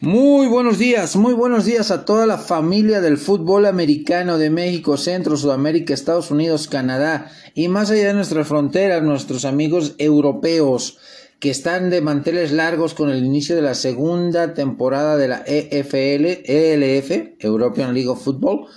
[0.00, 4.96] Muy buenos días, muy buenos días a toda la familia del fútbol americano de México,
[4.96, 10.98] Centro, Sudamérica, Estados Unidos, Canadá y más allá de nuestras fronteras, nuestros amigos europeos
[11.40, 16.44] que están de manteles largos con el inicio de la segunda temporada de la EFL,
[16.44, 18.68] ELF, European League of Football.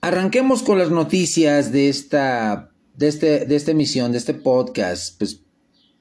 [0.00, 5.16] Arranquemos con las noticias de esta, de este, de esta emisión, de este podcast.
[5.18, 5.42] Pues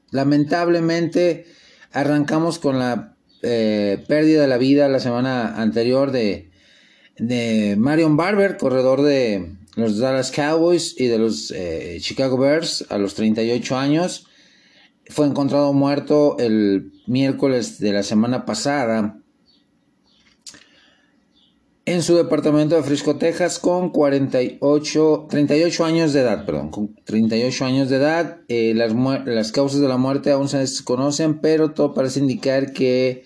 [0.10, 1.46] lamentablemente
[1.92, 3.13] arrancamos con la
[3.44, 6.50] eh, pérdida de la vida la semana anterior de,
[7.18, 12.98] de Marion Barber, corredor de los Dallas Cowboys y de los eh, Chicago Bears a
[12.98, 14.28] los 38 años.
[15.10, 19.20] Fue encontrado muerto el miércoles de la semana pasada
[21.86, 27.66] en su departamento de Frisco, Texas, con 48, 38 años de edad, perdón, con 38
[27.66, 28.38] años de edad.
[28.48, 28.94] Eh, las,
[29.26, 33.26] las, causas de la muerte aún se desconocen, pero todo parece indicar que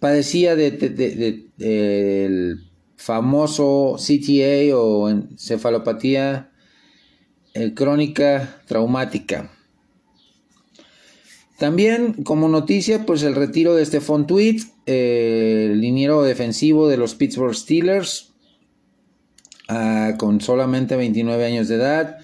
[0.00, 0.70] padecía de,
[1.56, 2.60] del
[2.96, 6.50] famoso CTA o encefalopatía
[7.54, 9.50] eh, crónica traumática.
[11.58, 17.14] También como noticia, pues el retiro de Stephon Tweet, eh, el liniero defensivo de los
[17.14, 18.34] Pittsburgh Steelers,
[19.68, 22.18] ah, con solamente 29 años de edad.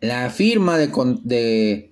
[0.00, 1.90] La firma de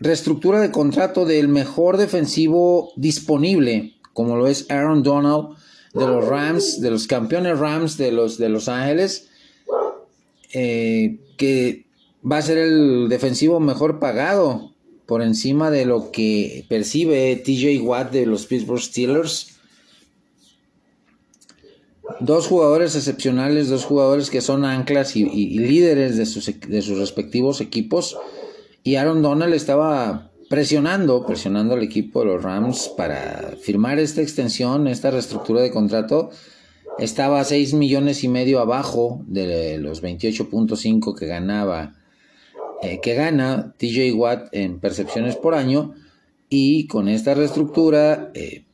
[0.00, 5.56] reestructura de contrato del mejor defensivo disponible como lo es Aaron Donald
[5.94, 9.28] de los Rams, de los campeones Rams de los, de los Ángeles,
[10.52, 11.86] eh, que
[12.30, 14.72] va a ser el defensivo mejor pagado
[15.06, 19.58] por encima de lo que percibe TJ Watt de los Pittsburgh Steelers.
[22.20, 25.24] Dos jugadores excepcionales, dos jugadores que son anclas y,
[25.58, 28.16] líderes de sus, de sus respectivos equipos.
[28.84, 34.86] Y Aaron Donald estaba presionando, presionando al equipo de los Rams para firmar esta extensión,
[34.86, 36.28] esta reestructura de contrato.
[36.98, 41.94] Estaba a 6 millones y medio abajo de los 28.5 que ganaba,
[42.82, 45.94] eh, que gana TJ Watt en percepciones por año.
[46.50, 48.66] Y con esta reestructura eh,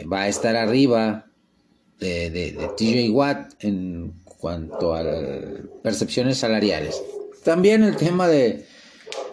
[0.00, 1.30] va a estar arriba
[1.98, 5.02] de, de, de TJ Watt en cuanto a
[5.82, 7.02] percepciones salariales.
[7.42, 8.66] También el tema de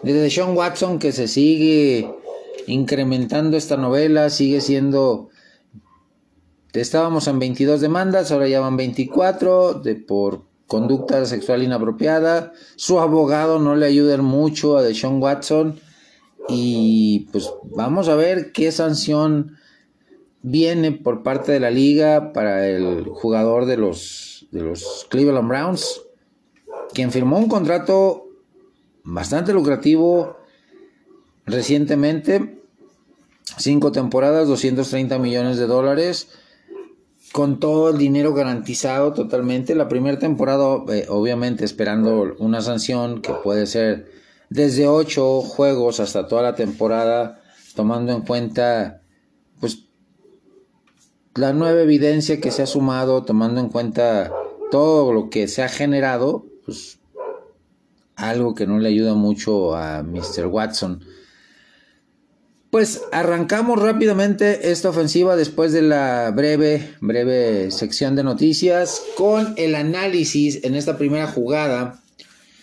[0.02, 2.10] desde Sean Watson que se sigue
[2.66, 5.28] incrementando esta novela, sigue siendo...
[6.72, 12.52] Estábamos en 22 demandas, ahora ya van 24 de, por conducta sexual inapropiada.
[12.76, 15.80] Su abogado no le ayuda mucho a Deshaun Watson.
[16.48, 19.56] Y pues vamos a ver qué sanción
[20.42, 26.02] viene por parte de la liga para el jugador de los, de los Cleveland Browns,
[26.94, 28.27] quien firmó un contrato
[29.08, 30.36] bastante lucrativo
[31.46, 32.62] recientemente.
[33.56, 36.28] Cinco temporadas, 230 millones de dólares.
[37.32, 39.74] Con todo el dinero garantizado totalmente.
[39.74, 44.10] La primera temporada, eh, obviamente, esperando una sanción que puede ser
[44.50, 47.42] desde ocho juegos hasta toda la temporada,
[47.74, 49.02] tomando en cuenta,
[49.60, 49.84] pues,
[51.34, 54.32] la nueva evidencia que se ha sumado, tomando en cuenta
[54.70, 56.97] todo lo que se ha generado, pues
[58.18, 60.46] algo que no le ayuda mucho a Mr.
[60.46, 61.04] Watson.
[62.70, 69.74] Pues arrancamos rápidamente esta ofensiva después de la breve, breve sección de noticias con el
[69.74, 72.02] análisis en esta primera jugada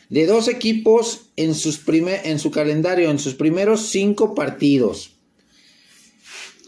[0.10, 5.16] de dos equipos en, sus en su calendario, en sus primeros cinco partidos.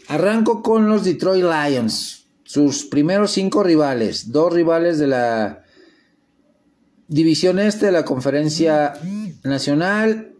[0.08, 5.62] Arranco con los Detroit Lions, sus primeros cinco rivales, dos rivales de la
[7.08, 8.92] División Este de la Conferencia
[9.42, 10.34] Nacional,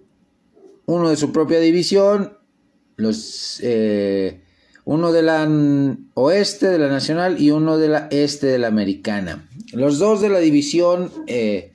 [0.84, 2.36] uno de su propia división,
[2.96, 4.42] los, eh,
[4.84, 5.48] uno de la
[6.14, 9.48] Oeste de la Nacional y uno de la Este de la Americana.
[9.72, 11.72] Los dos de la división eh,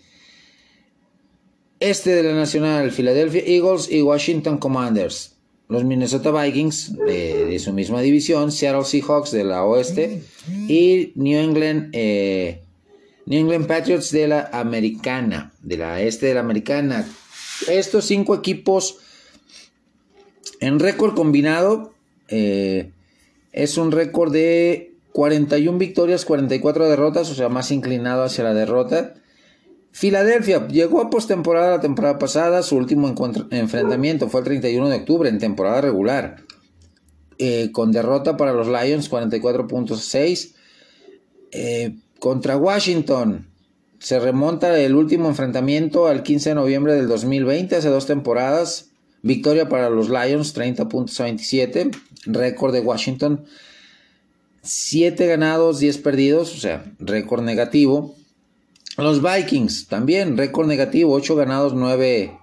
[1.79, 5.37] Este de la Nacional, Philadelphia Eagles y Washington Commanders.
[5.69, 10.21] Los Minnesota Vikings de, su misma división, Seattle Seahawks de la Oeste
[10.67, 12.62] y New England eh,
[13.25, 17.07] New England Patriots de la Americana, de la este de la Americana.
[17.67, 18.97] Estos cinco equipos
[20.59, 21.93] en récord combinado
[22.27, 22.91] eh,
[23.51, 29.13] es un récord de 41 victorias, 44 derrotas, o sea, más inclinado hacia la derrota.
[29.91, 33.13] Filadelfia llegó a postemporada la temporada pasada, su último
[33.51, 36.37] enfrentamiento fue el 31 de octubre en temporada regular,
[37.37, 40.55] eh, con derrota para los Lions 44.6.
[41.51, 43.49] Eh, contra Washington.
[43.99, 48.91] Se remonta el último enfrentamiento al 15 de noviembre del 2020, hace dos temporadas.
[49.23, 51.91] Victoria para los Lions, 30 puntos a 27.
[52.27, 53.43] Récord de Washington.
[54.61, 58.15] 7 ganados, 10 perdidos, o sea, récord negativo.
[58.95, 62.39] Los Vikings también, récord negativo, 8 ganados, 9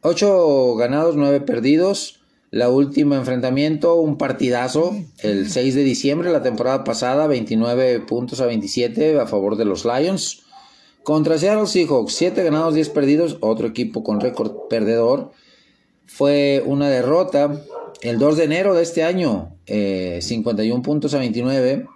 [0.00, 2.23] 8 ganados, 9 perdidos.
[2.54, 8.46] La última enfrentamiento, un partidazo, el 6 de diciembre, la temporada pasada, 29 puntos a
[8.46, 10.44] 27 a favor de los Lions.
[11.02, 15.32] Contra Seattle Seahawks, 7 ganados, 10 perdidos, otro equipo con récord perdedor.
[16.06, 17.60] Fue una derrota
[18.02, 21.88] el 2 de enero de este año, 51 eh, puntos a 29.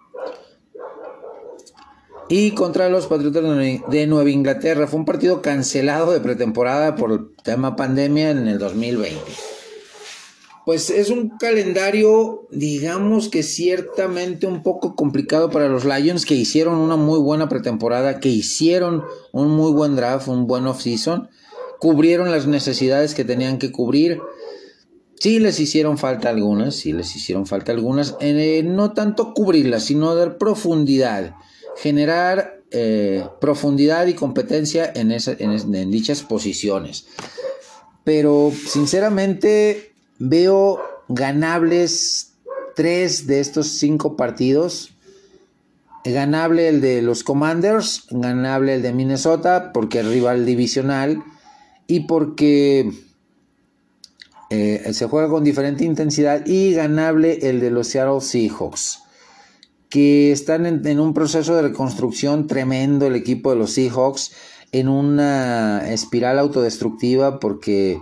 [2.31, 7.21] Y contra los Patriotas de Nueva Inglaterra, fue un partido cancelado de pretemporada por el
[7.45, 9.58] tema pandemia en el 2020
[10.69, 16.75] pues es un calendario, digamos que ciertamente un poco complicado para los Lions, que hicieron
[16.75, 21.31] una muy buena pretemporada, que hicieron un muy buen draft, un buen off-season,
[21.79, 24.21] cubrieron las necesidades que tenían que cubrir.
[25.19, 30.15] Sí les hicieron falta algunas, sí les hicieron falta algunas, eh, no tanto cubrirlas, sino
[30.15, 31.35] dar profundidad,
[31.79, 37.07] generar eh, profundidad y competencia en, en dichas posiciones.
[38.05, 39.88] Pero sinceramente
[40.19, 40.79] Veo
[41.09, 42.35] ganables
[42.77, 44.95] tres de estos cinco partidos.
[46.05, 51.23] Ganable el de los Commanders, ganable el de Minnesota porque es rival divisional
[51.87, 52.91] y porque
[54.51, 59.03] eh, se juega con diferente intensidad y ganable el de los Seattle Seahawks
[59.89, 64.33] que están en, un proceso de reconstrucción tremendo el equipo de los Seahawks
[64.73, 68.01] en una espiral autodestructiva porque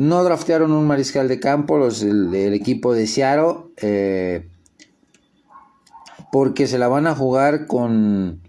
[0.00, 4.48] no draftearon un mariscal de campo los, el, equipo de Seattle eh,
[6.32, 8.40] porque se la van a jugar con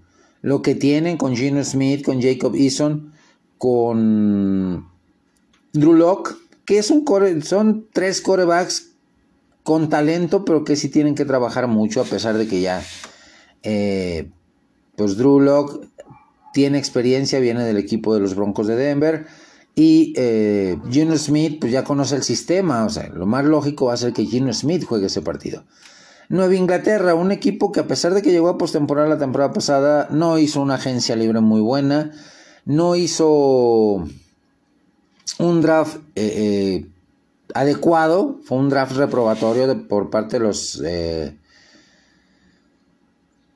[0.41, 3.11] lo que tienen, con Gino Smith, con Jacob Eason,
[3.57, 4.87] con
[5.73, 8.93] Drew Locke, que es un core, son tres corebacks
[9.63, 12.81] con talento, pero que sí tienen que trabajar mucho, a pesar de que ya,
[13.63, 14.29] eh,
[14.95, 15.85] pues Drew Locke
[16.53, 19.27] tiene experiencia, viene del equipo de los Broncos de Denver.
[19.81, 23.93] Y eh, Gino Smith pues ya conoce el sistema, o sea, lo más lógico va
[23.93, 25.63] a ser que Gino Smith juegue ese partido.
[26.29, 30.07] Nueva Inglaterra, un equipo que a pesar de que llegó a postemporada la temporada pasada,
[30.11, 32.11] no hizo una agencia libre muy buena,
[32.63, 34.05] no hizo
[35.39, 36.85] un draft eh, eh,
[37.55, 41.33] adecuado, fue un draft reprobatorio por parte de los New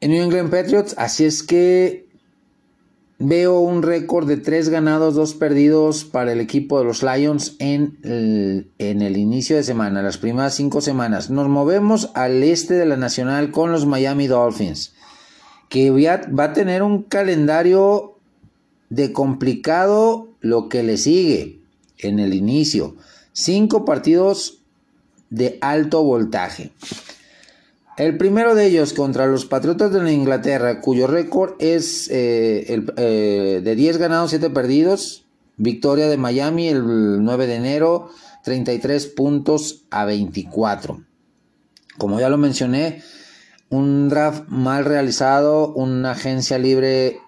[0.02, 2.05] England Patriots, así es que
[3.18, 7.98] Veo un récord de 3 ganados, 2 perdidos para el equipo de los Lions en
[8.04, 11.30] el, inicio de semana, las primeras 5 semanas.
[11.30, 14.94] Nos movemos al este de la Nacional con los Miami Dolphins,
[15.70, 18.18] que va a tener un calendario
[18.90, 21.62] de complicado lo que le sigue
[22.00, 22.98] en el inicio.
[23.32, 24.60] 5 partidos
[25.30, 26.72] de alto voltaje.
[27.98, 33.76] El primero de ellos contra los Patriotas de Inglaterra, cuyo récord es eh, eh, de
[33.76, 35.26] 10 ganados, 7 perdidos.
[35.58, 38.10] Victoria de Miami el 9 de enero,
[38.44, 41.06] 33 puntos a 24.
[41.98, 43.02] Como ya lo mencioné,
[43.70, 47.20] un draft mal realizado, una agencia libre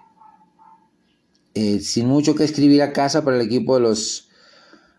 [1.54, 4.28] eh, sin mucho que escribir a casa para el equipo de los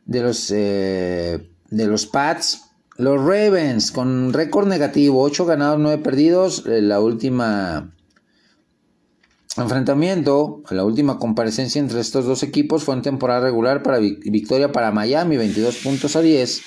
[0.05, 2.68] de los de los Pats
[2.99, 6.65] los Ravens con récord negativo, 8 ganados, 9 perdidos.
[6.67, 7.95] Eh, la última
[9.55, 14.91] enfrentamiento, la última comparecencia entre estos dos equipos fue en temporada regular para victoria para
[14.91, 16.61] Miami, 22 puntos a 10.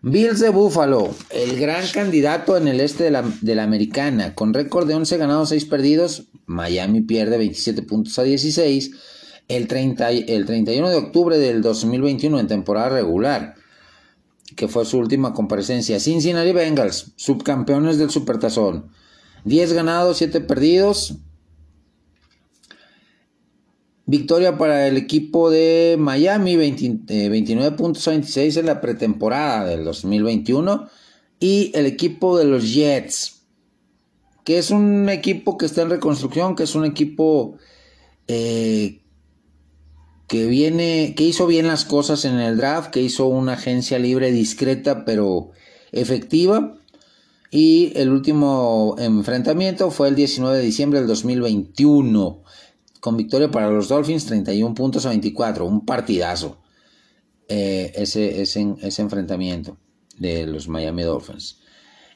[0.00, 4.54] Bills de Buffalo, el gran candidato en el este de la, de la americana, con
[4.54, 6.24] récord de 11 ganados, 6 perdidos.
[6.46, 8.92] Miami pierde 27 puntos a 16
[9.48, 13.59] el, 30, el 31 de octubre del 2021 en temporada regular
[14.56, 16.00] que fue su última comparecencia.
[16.00, 18.90] Cincinnati Bengals, subcampeones del Supertazón.
[19.44, 21.16] 10 ganados, 7 perdidos.
[24.06, 29.84] Victoria para el equipo de Miami, 29 eh, puntos a 26 en la pretemporada del
[29.84, 30.88] 2021.
[31.38, 33.42] Y el equipo de los Jets,
[34.44, 37.56] que es un equipo que está en reconstrucción, que es un equipo
[38.26, 38.99] eh,
[40.30, 44.30] que viene, que hizo bien las cosas en el draft, que hizo una agencia libre
[44.30, 45.50] discreta pero
[45.90, 46.76] efectiva.
[47.50, 52.44] Y el último enfrentamiento fue el 19 de diciembre del 2021,
[53.00, 56.58] con victoria para los Dolphins 31 puntos a 24, un partidazo
[57.48, 59.78] eh, ese, ese, ese enfrentamiento
[60.16, 61.58] de los Miami Dolphins.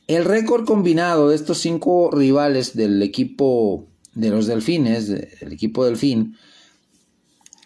[0.06, 6.36] El récord combinado de estos cinco rivales del equipo de los Delfines, del equipo Delfín,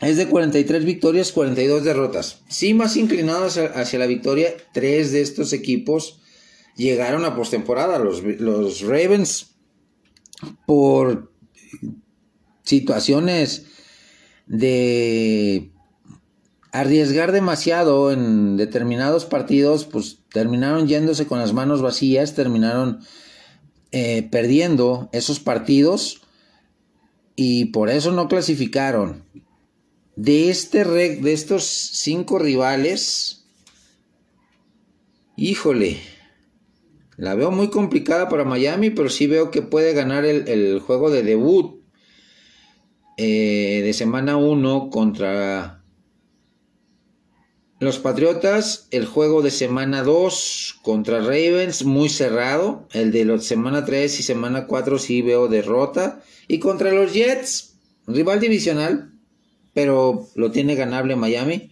[0.01, 2.41] es de 43 victorias, 42 derrotas.
[2.49, 6.21] Sí, más inclinados hacia, la victoria, tres de estos equipos
[6.77, 7.99] llegaron a postemporada.
[7.99, 9.57] Los, los Ravens,
[10.67, 11.33] por
[12.63, 13.67] situaciones
[14.47, 15.73] de
[16.71, 23.01] arriesgar demasiado en determinados partidos, pues terminaron yéndose con las manos vacías, terminaron
[23.91, 26.21] eh, perdiendo esos partidos
[27.35, 29.25] y por eso no clasificaron.
[30.19, 33.45] De, este de estos cinco rivales,
[35.37, 36.01] híjole,
[37.17, 41.23] la veo muy complicada para Miami, pero sí veo que puede ganar el, juego de
[41.23, 41.85] debut
[43.17, 45.85] eh, de semana 1 contra
[47.79, 52.89] los Patriotas, el juego de semana 2 contra Ravens, muy cerrado.
[52.93, 56.21] El de semana 3 y semana 4 sí veo derrota.
[56.49, 57.77] Y contra los Jets,
[58.09, 59.13] rival divisional,
[59.79, 61.71] pero lo tiene ganable Miami.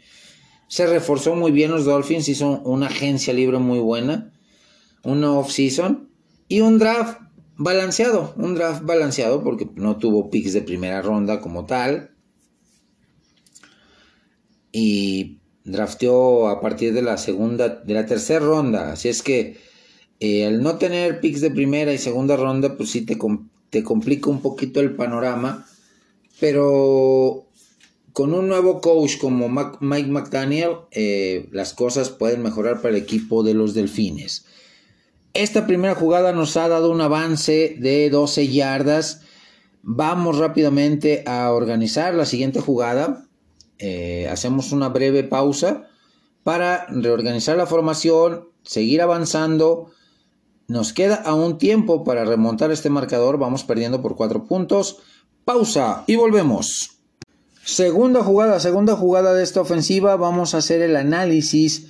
[0.69, 4.33] Se reforzó muy bien los Dolphins, hizo una agencia libre muy buena,
[5.03, 6.09] una off-season
[6.47, 7.19] y un draft
[7.57, 12.13] balanceado, un draft balanceado porque no tuvo picks de primera ronda como tal.
[14.71, 18.93] Y drafteó a partir de la segunda, de la tercera ronda.
[18.93, 19.57] Así es que
[20.21, 23.19] eh, al no tener picks de primera y segunda ronda, pues sí te,
[23.71, 25.67] te complica un poquito el panorama.
[26.39, 27.46] Pero
[28.17, 33.43] con un nuevo coach como Mike McDaniel, eh, las cosas pueden mejorar para el equipo
[33.43, 34.47] de los Delfines.
[35.35, 39.21] Esta primera jugada nos ha dado un avance de 12 yardas.
[39.83, 43.27] Vamos rápidamente a organizar la siguiente jugada.
[43.77, 45.87] Eh, hacemos una breve pausa
[46.43, 49.91] para reorganizar la formación, seguir avanzando.
[50.69, 53.37] Nos queda aún tiempo para remontar este marcador.
[53.37, 55.01] Vamos perdiendo por cuatro puntos.
[55.45, 56.96] Pausa y volvemos.
[57.67, 60.15] Segunda jugada, segunda jugada de esta ofensiva.
[60.15, 61.89] Vamos a hacer el análisis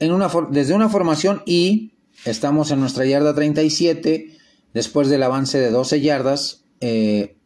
[0.00, 1.92] en una desde una formación y
[2.24, 4.36] estamos en nuestra yarda 37
[4.74, 6.64] después del avance de 12 yardas.
[6.80, 7.36] Eh,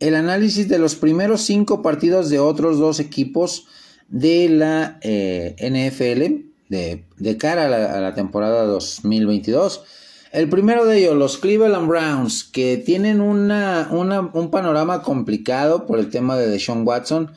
[0.00, 3.68] el análisis de los primeros cinco partidos de otros dos equipos
[4.08, 9.84] de la eh, NFL de, cara a la, temporada 2022.
[10.32, 16.08] El primero de ellos, los Cleveland Browns, que tienen una, un panorama complicado por el
[16.08, 17.32] tema de Deshaun Watson,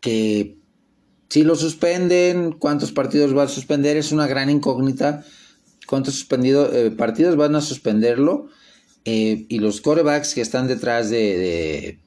[0.00, 0.56] que
[1.28, 5.24] si lo suspenden, cuántos partidos va a suspender, es una gran incógnita.
[5.86, 8.48] ¿Cuántos suspendido, eh, partidos van a suspenderlo?
[9.04, 11.98] Eh, y los corebacks que están detrás de,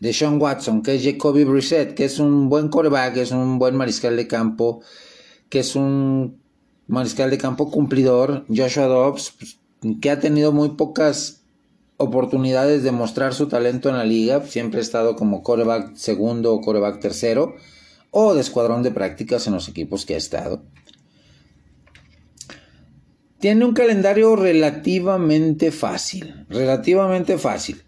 [0.00, 3.76] de, Sean Watson, que es Jacoby Brissett, que es un buen coreback, es un buen
[3.76, 4.80] mariscal de campo,
[5.48, 6.40] que es un
[6.88, 9.58] mariscal de campo cumplidor, Joshua Dobbs, pues,
[10.00, 11.42] que ha tenido muy pocas
[11.96, 16.60] oportunidades de mostrar su talento en la liga, siempre ha estado como coreback segundo o
[16.60, 17.56] coreback tercero,
[18.10, 20.62] o de escuadrón de prácticas en los equipos que ha estado.
[23.40, 27.82] Tiene un calendario relativamente fácil, relativamente fácil.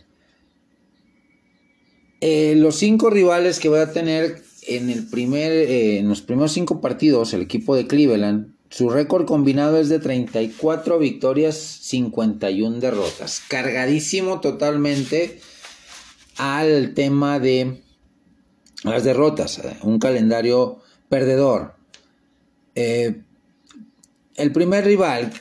[2.21, 6.53] Eh, los cinco rivales que voy a tener en, el primer, eh, en los primeros
[6.53, 13.43] cinco partidos, el equipo de Cleveland, su récord combinado es de 34 victorias, 51 derrotas.
[13.49, 15.41] Cargadísimo totalmente
[16.37, 17.83] al tema de
[18.85, 19.61] las derrotas.
[19.83, 21.75] Un calendario perdedor.
[22.77, 23.23] Eh,
[24.37, 25.33] el primer rival,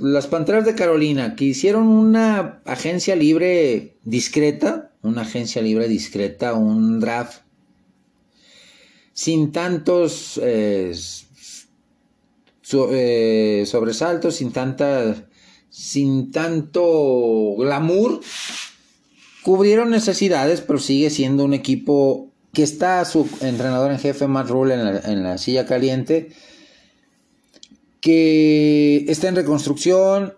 [0.00, 7.00] las Panteras de Carolina, que hicieron una agencia libre discreta, una agencia libre discreta, un
[7.00, 7.40] draft
[9.12, 10.92] sin tantos eh,
[12.72, 15.26] eh, sobresaltos, sin tanta,
[15.70, 18.20] sin tanto glamour,
[19.42, 24.74] cubrieron necesidades, pero sigue siendo un equipo que está su entrenador en jefe Matt Rule
[24.74, 26.30] en la, en la silla caliente
[28.00, 30.34] que está en reconstrucción,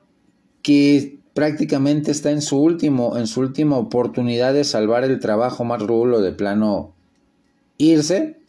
[0.63, 5.83] que prácticamente está en su último, en su última oportunidad de salvar el trabajo más
[5.83, 6.95] rulo de plano
[7.79, 8.40] irse.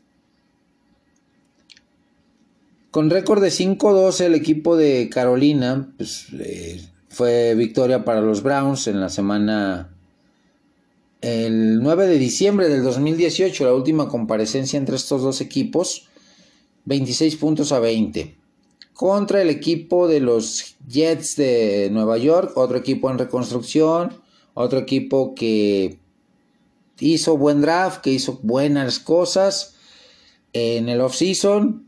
[2.91, 8.87] Con récord de 5-12 el equipo de Carolina pues, eh, fue victoria para los Browns
[8.87, 9.95] en la semana
[11.21, 16.09] el 9 de diciembre del 2018, la última comparecencia entre estos dos equipos,
[16.85, 18.41] 26 puntos a 20
[18.93, 24.13] contra el equipo de los Jets de Nueva York, otro equipo en reconstrucción,
[24.53, 25.97] otro equipo que
[26.99, 29.75] hizo buen draft, que hizo buenas cosas
[30.53, 31.87] en el off-season,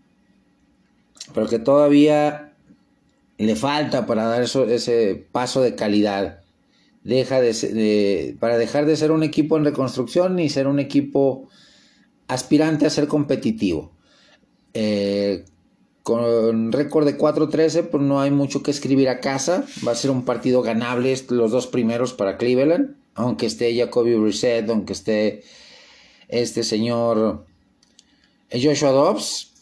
[1.34, 2.54] pero que todavía
[3.38, 6.42] le falta para dar ese paso de calidad.
[7.04, 11.50] Deja de, para dejar de ser un equipo en reconstrucción y ser un equipo
[12.28, 13.92] aspirante a ser competitivo.
[14.74, 15.46] Eh,
[16.02, 19.66] con récord de 4-13, pues no hay mucho que escribir a casa.
[19.86, 22.96] Va a ser un partido ganable los dos primeros para Cleveland.
[23.16, 25.44] Aunque esté Jacoby Brissett, aunque esté
[26.30, 27.46] este señor
[28.52, 29.53] Joshua Dobbs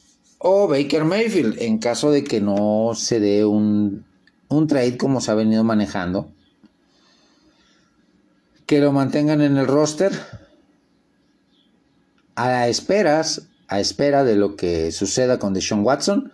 [0.44, 4.06] o Baker Mayfield, en caso de que no se dé un,
[4.48, 6.32] un trade como se ha venido manejando.
[8.66, 10.12] Que lo mantengan en el roster
[12.36, 16.32] a esperas a espera de lo que suceda con Deshaun Watson.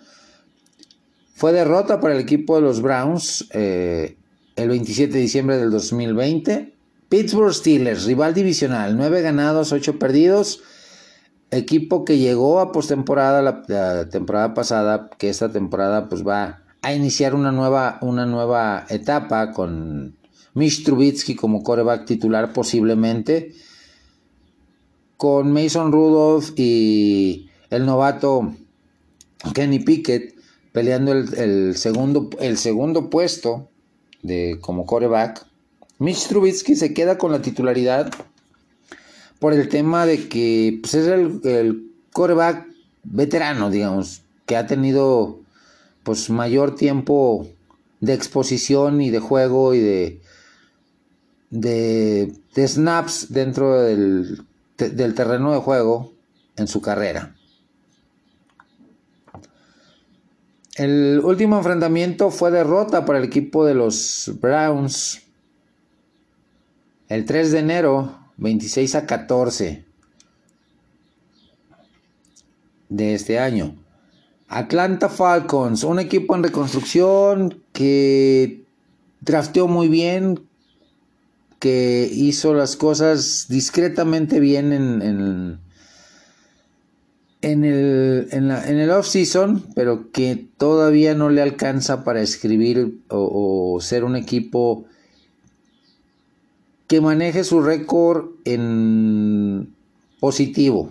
[1.35, 4.17] Fue derrota para el equipo de los Browns eh,
[4.55, 6.73] el 27 de diciembre del 2020.
[7.09, 10.61] Pittsburgh Steelers, rival divisional, 9 ganados, 8 perdidos.
[11.49, 17.35] Equipo que llegó a postemporada la, temporada pasada, que esta temporada pues va a iniciar
[17.35, 20.17] una nueva, una nueva etapa con
[20.53, 23.53] Mitch Trubitsky como coreback titular posiblemente
[25.17, 28.53] con Mason Rudolph y el novato
[29.53, 30.35] Kenny Pickett
[30.71, 33.69] peleando el, segundo, el segundo puesto
[34.21, 35.45] de, como coreback.
[35.97, 38.11] Mitch Trubisky se queda con la titularidad
[39.39, 42.67] por el tema de que pues, es el, el coreback
[43.03, 45.39] veterano, digamos, que ha tenido
[46.03, 47.47] pues mayor tiempo
[47.99, 50.21] de exposición y de juego y de,
[51.49, 54.45] de, snaps dentro del
[54.77, 56.13] del terreno de juego
[56.55, 57.35] en su carrera.
[60.75, 65.23] El último enfrentamiento fue derrota para el equipo de los Browns
[67.09, 69.85] el 3 de enero, 26 a 14
[72.89, 73.75] de este año.
[74.47, 78.63] Atlanta Falcons, un equipo en reconstrucción que
[79.19, 80.39] drafteó muy bien,
[81.59, 85.01] que hizo las cosas discretamente bien en,
[87.41, 93.01] en, el, en, la, en el off-season, pero que todavía no le alcanza para escribir
[93.09, 94.85] o ser un equipo
[96.87, 99.75] que maneje su récord en
[100.19, 100.89] positivo.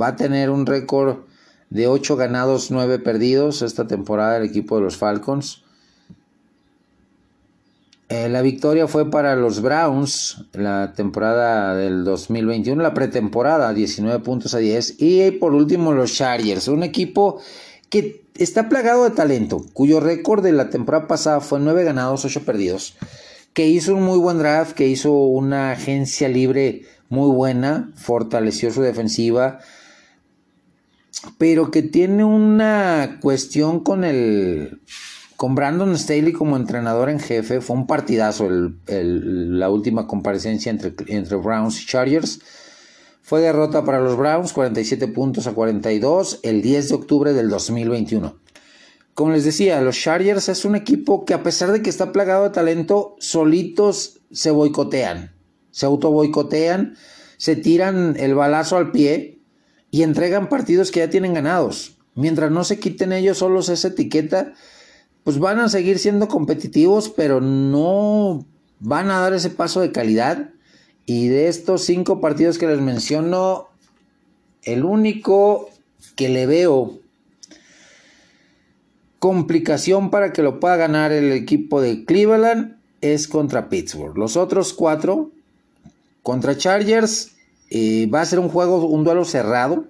[0.00, 1.18] Va a tener un récord
[1.70, 5.62] de 8 ganados, 9 perdidos esta temporada el equipo de los Falcons.
[8.08, 14.52] Eh, la victoria fue para los Browns la temporada del 2021, la pretemporada, 19 puntos
[14.54, 14.96] a 10.
[14.98, 17.40] Y por último los Chargers, un equipo
[17.88, 22.44] que está plagado de talento, cuyo récord de la temporada pasada fue 9 ganados, 8
[22.44, 22.96] perdidos,
[23.52, 28.82] que hizo un muy buen draft, que hizo una agencia libre muy buena, fortaleció su
[28.82, 29.58] defensiva,
[31.38, 34.80] pero que tiene una cuestión con el
[35.36, 41.36] con Brandon Staley como entrenador en jefe, fue un partidazo la última comparecencia entre, entre
[41.38, 42.40] Browns y Chargers.
[43.22, 48.39] Fue derrota para los Browns, 47 puntos a 42, el 10 de octubre del 2021.
[49.20, 52.44] Como les decía, los Chargers es un equipo que a pesar de que está plagado
[52.44, 55.34] de talento, solitos se boicotean,
[55.70, 56.96] se auto boicotean,
[57.36, 59.42] se tiran el balazo al pie
[59.90, 61.98] y entregan partidos que ya tienen ganados.
[62.14, 64.54] Mientras no se quiten ellos solos esa etiqueta,
[65.22, 68.46] pues van a seguir siendo competitivos, pero no
[68.78, 70.48] van a dar ese paso de calidad.
[71.04, 73.68] Y de estos cinco partidos que les menciono,
[74.62, 75.68] el único
[76.16, 77.00] que le veo
[79.20, 84.16] complicación para que lo pueda ganar el equipo de Cleveland es contra Pittsburgh.
[84.16, 85.30] Los otros cuatro,
[86.22, 87.32] contra Chargers,
[87.68, 89.84] eh, va a ser un juego, un duelo cerrado,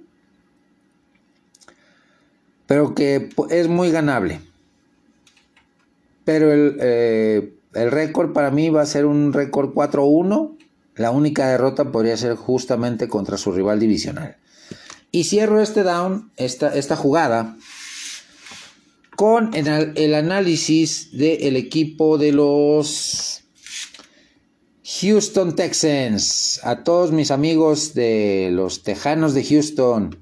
[2.66, 4.40] pero que es muy ganable.
[6.24, 10.56] Pero el, eh, el récord para mí va a ser un récord 4-1.
[10.96, 14.36] La única derrota podría ser justamente contra su rival divisional.
[15.12, 17.56] Y cierro este down, esta, esta jugada,
[19.20, 23.42] con el, análisis del equipo de los
[24.82, 26.58] Houston Texans.
[26.62, 30.18] A todos mis amigos de los Tejanos de Houston,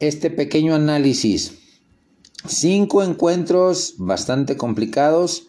[0.00, 1.54] este pequeño análisis.
[2.46, 5.46] Cinco encuentros bastante complicados.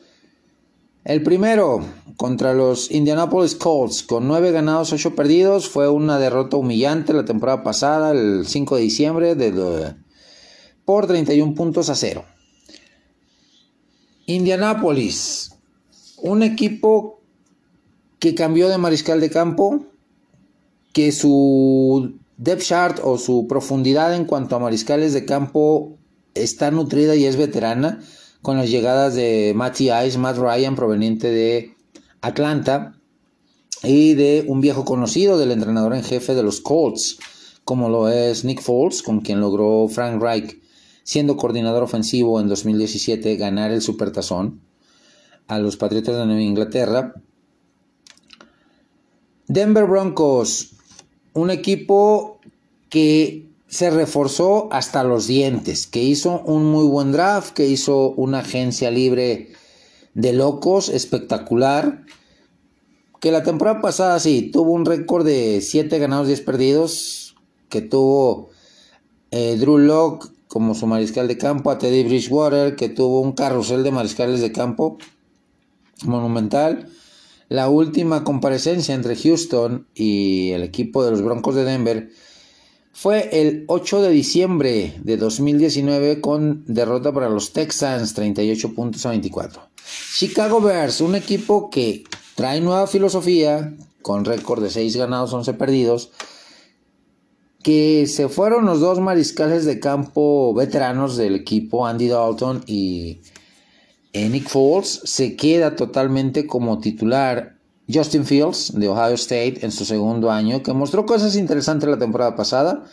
[1.03, 1.83] El primero
[2.15, 5.67] contra los Indianapolis Colts con nueve ganados, ocho perdidos.
[5.67, 9.95] Fue una derrota humillante la temporada pasada, el 5 de diciembre, de, de,
[10.85, 12.23] por 31 puntos a 0.
[14.25, 15.51] Indianápolis,
[16.17, 17.21] un equipo
[18.19, 19.85] que cambió de mariscal de campo,
[20.93, 25.97] que su depth chart o su profundidad en cuanto a mariscales de campo
[26.33, 27.99] está nutrida y es veterana
[28.41, 31.75] con las llegadas de Matty Ice, Matt Ryan proveniente de
[32.21, 32.95] Atlanta
[33.83, 37.17] y de un viejo conocido del entrenador en jefe de los Colts,
[37.63, 40.60] como lo es Nick Foles, con quien logró Frank Reich
[41.03, 44.61] siendo coordinador ofensivo en 2017, ganar el Supertazón
[45.47, 47.15] a los Patriotas de Nueva Inglaterra.
[49.47, 50.71] Denver Broncos,
[51.33, 52.39] un equipo
[52.89, 58.39] que se reforzó hasta los dientes, que hizo un muy buen draft, que hizo una
[58.39, 59.53] agencia libre
[60.13, 62.03] de locos espectacular,
[63.19, 67.35] que la temporada pasada sí, tuvo un récord de 7 ganados, 10 perdidos,
[67.69, 68.49] que tuvo
[69.31, 73.83] eh, Drew Locke como su mariscal de campo, a Teddy Bridgewater, que tuvo un carrusel
[73.83, 74.97] de mariscales de campo
[76.03, 76.89] monumental.
[77.47, 82.09] La última comparecencia entre Houston y el equipo de los Broncos de Denver
[82.91, 89.11] fue el 8 de diciembre de 2019 con derrota para los Texans 38 puntos a
[89.11, 89.69] 24.
[90.17, 92.03] Chicago Bears, un equipo que
[92.35, 96.11] trae nueva filosofía con récord de 6 ganados, 11 perdidos,
[97.63, 103.19] que se fueron los dos mariscales de campo veteranos del equipo, Andy Dalton y
[104.13, 107.55] Nick Foles, se queda totalmente como titular
[107.91, 112.35] Justin Fields de Ohio State en su segundo año, que mostró cosas interesantes la temporada
[112.35, 112.85] pasada,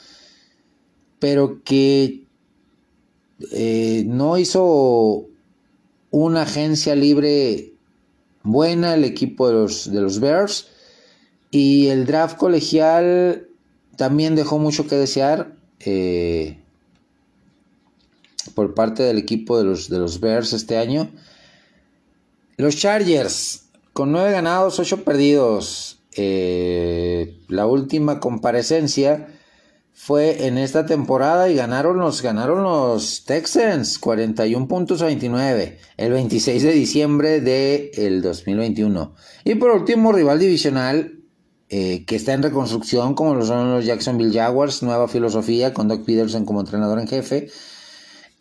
[1.19, 2.25] pero que
[3.53, 5.27] eh, no hizo
[6.11, 7.73] una agencia libre
[8.43, 10.69] buena el equipo de los, de los Bears
[11.51, 13.48] y el draft colegial
[13.99, 16.57] también dejó mucho que desear eh,
[18.55, 21.11] por parte del equipo de los, de los Bears este año.
[22.57, 25.99] Los Chargers con nueve ganados, ocho perdidos.
[26.17, 29.35] Eh, la última comparecencia
[29.93, 36.13] fue en esta temporada y ganaron los, ganaron los Texans 41 puntos a 29 el
[36.13, 39.13] 26 de diciembre del el 2021.
[39.43, 41.18] Y por último, rival divisional
[41.71, 46.05] eh, que está en reconstrucción, como lo son los Jacksonville Jaguars, nueva filosofía con Doug
[46.05, 47.51] Peterson como entrenador en jefe.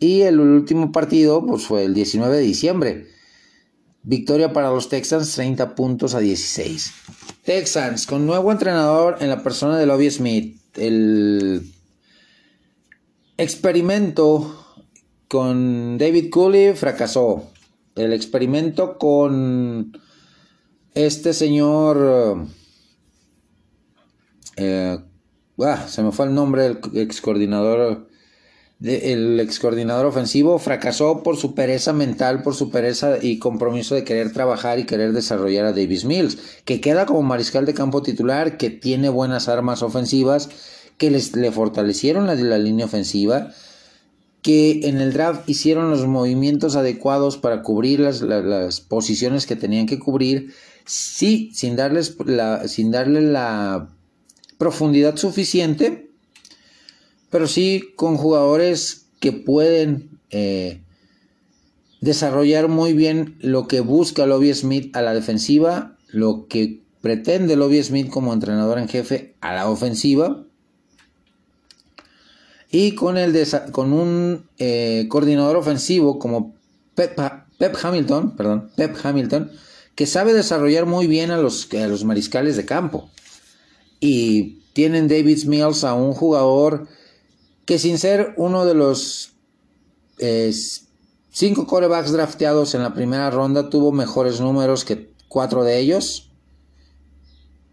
[0.00, 3.06] Y el último partido pues, fue el 19 de diciembre
[4.02, 6.92] Victoria para los Texans, 30 puntos a 16.
[7.44, 10.58] Texans, con nuevo entrenador en la persona de Lobby Smith.
[10.74, 11.70] El
[13.36, 14.64] experimento
[15.26, 17.50] con David Cooley fracasó.
[17.94, 19.92] El experimento con
[20.94, 22.48] este señor...
[24.58, 24.98] Eh,
[25.60, 28.08] ah, se me fue el nombre del ex coordinador
[28.80, 34.04] el ex coordinador ofensivo fracasó por su pereza mental, por su pereza y compromiso de
[34.04, 38.56] querer trabajar y querer desarrollar a Davis Mills, que queda como mariscal de campo titular,
[38.56, 40.48] que tiene buenas armas ofensivas,
[40.96, 43.50] que les, le fortalecieron la, línea ofensiva,
[44.42, 49.86] que en el draft hicieron los movimientos adecuados para cubrir las, las, posiciones que tenían
[49.86, 53.88] que cubrir, sí, sin, darles la, sin darle la
[54.58, 56.08] profundidad suficiente
[57.30, 60.80] pero sí con jugadores que pueden eh,
[62.00, 67.82] desarrollar muy bien lo que busca Lobby Smith a la defensiva, lo que pretende Lobby
[67.82, 70.44] Smith como entrenador en jefe a la ofensiva.
[72.70, 73.34] Y con, el
[73.72, 76.54] con un eh, coordinador ofensivo como
[76.94, 77.18] Pep,
[77.82, 79.50] Hamilton, perdón, Pep Hamilton,
[79.94, 83.10] que sabe desarrollar muy bien a los, a los mariscales de campo.
[84.00, 86.86] Y tienen David Mills a un jugador
[87.64, 89.32] que sin ser uno de los
[90.18, 90.52] eh,
[91.30, 96.30] cinco corebacks drafteados en la primera ronda, tuvo mejores números que cuatro de ellos.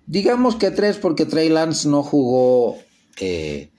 [0.07, 2.77] Digamos que tres porque Trey Lance no jugó
[3.19, 3.71] eh,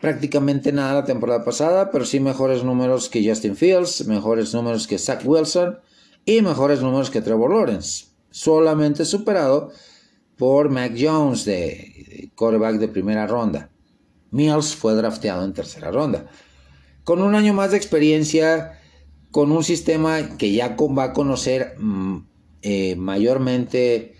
[0.00, 4.98] prácticamente nada la temporada pasada, pero sí mejores números que Justin Fields, mejores números que
[4.98, 5.78] Zach Wilson
[6.24, 8.06] y mejores números que Trevor Lawrence.
[8.30, 9.72] Solamente superado
[10.40, 13.68] por Mac Jones de coreback de primera ronda.
[14.30, 16.30] Mills fue drafteado en tercera ronda.
[17.04, 18.80] Con un año más de experiencia,
[19.30, 22.16] con un sistema que ya va a conocer mm,
[22.62, 24.14] eh, mayormente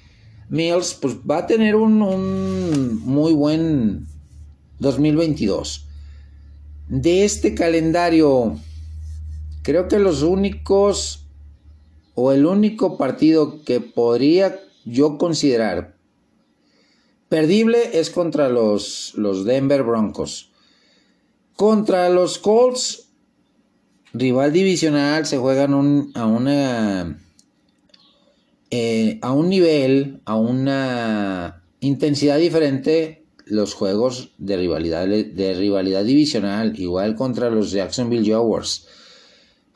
[0.51, 4.07] Mills, pues va a tener un, un muy buen
[4.79, 5.89] 2022.
[6.87, 8.59] De este calendario,
[9.63, 11.25] creo que los únicos
[12.15, 15.99] o el único partido que podría yo considerar
[17.31, 20.51] Perdible es contra los, los Denver Broncos.
[21.55, 23.09] Contra los Colts,
[24.13, 27.21] rival divisional, se juegan a una
[28.73, 36.79] eh, a un nivel, a una intensidad diferente los juegos de rivalidad, de rivalidad divisional,
[36.81, 38.89] igual contra los Jacksonville Jaguars.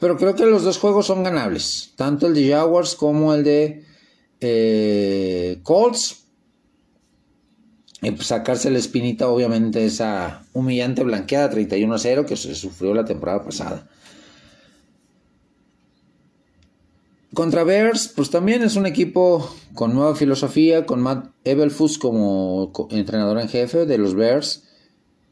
[0.01, 3.85] Pero creo que los dos juegos son ganables, tanto el de Jaguars como el de
[4.41, 6.24] eh, Colts
[8.21, 13.45] sacarse la espinita, obviamente, esa humillante blanqueada 31 a 0 que se sufrió la temporada
[13.45, 13.89] pasada.
[17.35, 23.41] Contra Bears, pues también es un equipo con nueva filosofía, con Matt Ebelfus como entrenador
[23.41, 24.65] en jefe de los Bears,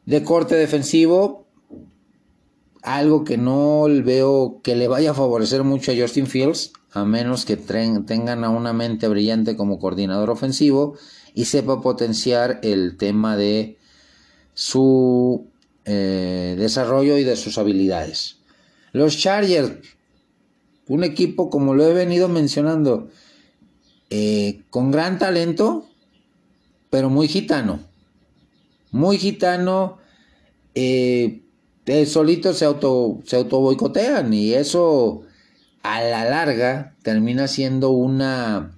[0.05, 1.47] de corte defensivo,
[2.81, 7.45] algo que no veo que le vaya a favorecer mucho a Justin Fields, a menos
[7.45, 10.95] que tengan a una mente brillante como coordinador ofensivo
[11.33, 13.77] y sepa potenciar el tema de
[14.53, 15.47] su
[15.85, 18.37] eh, desarrollo y de sus habilidades.
[18.91, 19.73] Los Chargers,
[20.87, 23.09] un equipo como lo he venido mencionando,
[24.09, 25.87] eh, con gran talento,
[26.89, 27.79] pero muy gitano.
[28.91, 29.97] Muy gitano.
[30.75, 31.41] Eh,
[32.05, 35.23] solitos se auto, se auto boicotean y eso
[35.81, 38.77] a la larga termina siendo una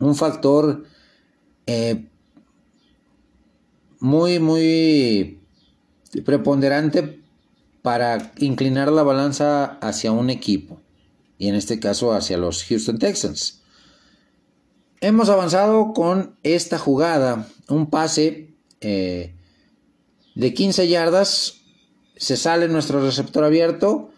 [0.00, 0.84] un factor
[1.72, 2.04] eh,
[4.00, 5.38] muy muy
[6.24, 7.20] preponderante
[7.80, 10.80] para inclinar la balanza hacia un equipo
[11.38, 13.62] y en este caso hacia los Houston Texans.
[15.00, 19.36] Hemos avanzado con esta jugada, un pase eh,
[20.34, 21.54] de 15 yardas
[22.16, 24.10] se sale nuestro receptor abierto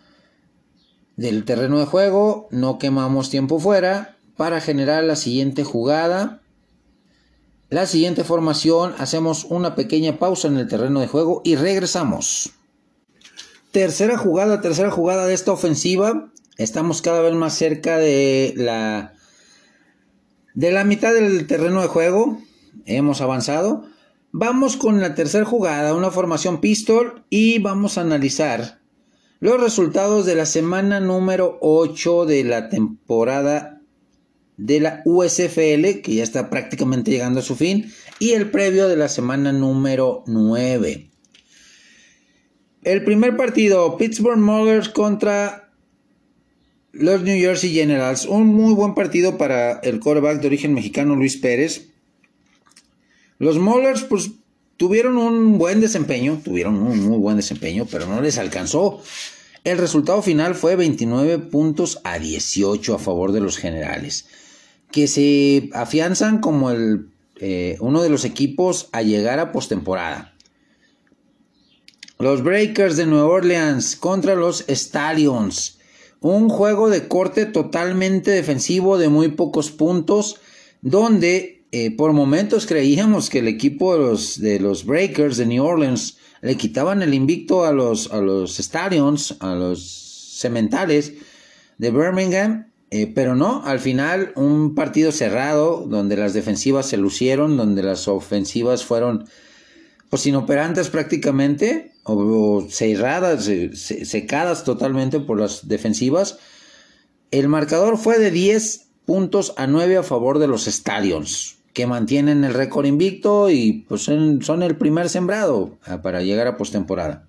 [1.17, 6.42] del terreno de juego, no quemamos tiempo fuera para generar la siguiente jugada.
[7.73, 12.51] La siguiente formación, hacemos una pequeña pausa en el terreno de juego y regresamos.
[13.71, 16.31] Tercera jugada, tercera jugada de esta ofensiva.
[16.59, 19.15] Estamos cada vez más cerca de la
[20.53, 22.43] de la mitad del terreno de juego.
[22.85, 23.87] Hemos avanzado.
[24.33, 28.81] Vamos con la tercera jugada, una formación pistol y vamos a analizar
[29.41, 33.72] los resultados de la semana número 8 de la temporada
[34.57, 38.97] de la USFL, que ya está prácticamente llegando a su fin, y el previo de
[38.97, 41.11] la semana número 9.
[42.83, 45.71] El primer partido, Pittsburgh Maulers contra
[46.93, 48.27] los New Jersey Generals.
[48.27, 51.89] Un muy buen partido para el quarterback de origen mexicano Luis Pérez.
[53.39, 54.33] Los Maulers, pues,
[54.77, 59.03] tuvieron un buen desempeño, tuvieron un muy buen desempeño, pero no les alcanzó.
[59.65, 64.27] El resultado final fue 29 puntos a 18 a favor de los generales,
[64.93, 70.33] que se afianzan como el, eh, uno de los equipos a llegar a postemporada.
[72.19, 75.79] Los Breakers de Nueva Orleans contra los Stallions.
[76.21, 80.37] Un juego de corte totalmente defensivo de muy pocos puntos,
[80.83, 85.65] donde eh, por momentos creíamos que el equipo de los, de los Breakers de New
[85.65, 91.15] Orleans le quitaban el invicto a los, a los Stallions, a los Cementales
[91.79, 97.57] de Birmingham, eh, pero no, al final un partido cerrado donde las defensivas se lucieron,
[97.57, 99.25] donde las ofensivas fueron
[100.11, 106.37] pues inoperantes prácticamente, o, cerradas, secadas totalmente por las defensivas.
[107.31, 112.45] El marcador fue de 10 puntos a 9 a favor de los Stallions que mantienen
[112.45, 117.27] el récord invicto y pues son el primer sembrado ah, para llegar a postemporada.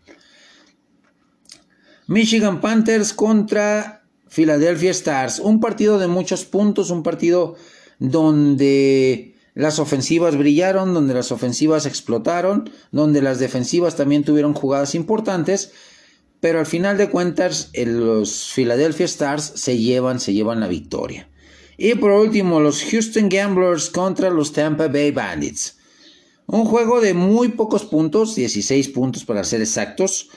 [2.07, 4.02] Michigan Panthers contra
[4.33, 7.55] Philadelphia Stars, un partido de muchos puntos, un partido
[7.99, 15.71] donde las ofensivas brillaron, donde las ofensivas explotaron, donde las defensivas también tuvieron jugadas importantes,
[16.39, 21.29] pero al final de cuentas los Philadelphia Stars se llevan, se llevan la victoria.
[21.77, 25.77] Y por último, los Houston Gamblers contra los Tampa Bay Bandits.
[26.47, 30.29] Un juego de muy pocos puntos, 16 puntos para ser exactos,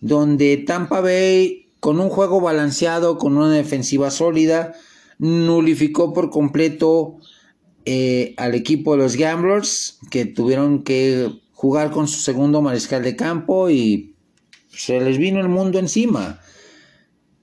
[0.00, 4.74] donde Tampa Bay, con un juego balanceado, con una defensiva sólida,
[5.18, 7.18] nulificó por completo
[7.86, 13.16] eh, al equipo de los Gamblers, que tuvieron que jugar con su segundo mariscal de
[13.16, 14.14] campo y
[14.68, 16.40] se les vino el mundo encima.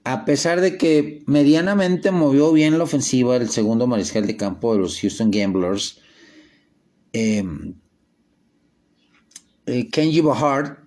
[0.04, 4.80] A pesar de que medianamente movió bien la ofensiva el segundo mariscal de campo de
[4.80, 6.00] los Houston Gamblers,
[7.12, 7.74] em,
[9.66, 10.86] eh, Kenji Bahar,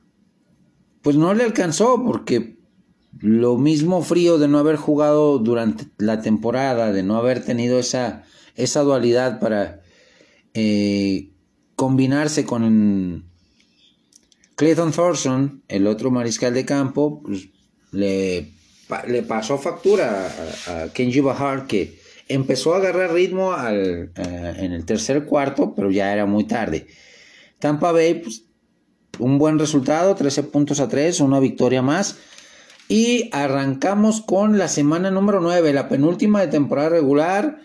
[1.01, 2.60] pues no le alcanzó porque
[3.19, 8.23] lo mismo frío de no haber jugado durante la temporada, de no haber tenido esa,
[8.55, 9.81] esa dualidad para
[10.53, 11.31] eh,
[11.75, 13.25] combinarse con
[14.55, 17.49] Clayton Thorson, el otro mariscal de campo, pues,
[17.91, 18.61] le
[19.07, 20.27] le pasó factura
[20.67, 26.13] a, Kenji Bahar que empezó a agarrar ritmo al, en el tercer cuarto, pero ya
[26.13, 26.87] era muy tarde.
[27.59, 28.45] Tampa Bay, pues,
[29.19, 32.17] un buen resultado, 13 puntos a 3, una victoria más.
[32.91, 37.61] Y arrancamos con la semana número 9, la penúltima de temporada regular.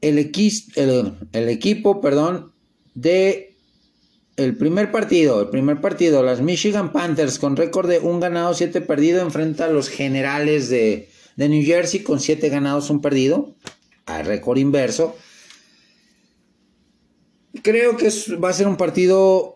[0.00, 2.52] El, el, equipo, perdón,
[2.94, 3.56] de
[4.36, 8.80] el primer partido, el primer partido, las Michigan Panthers con récord de un ganado, siete
[8.80, 13.56] perdido, enfrenta a los generales de, de New Jersey con siete ganados, un perdido,
[14.04, 15.16] a récord inverso.
[17.62, 19.55] Creo que va a ser un partido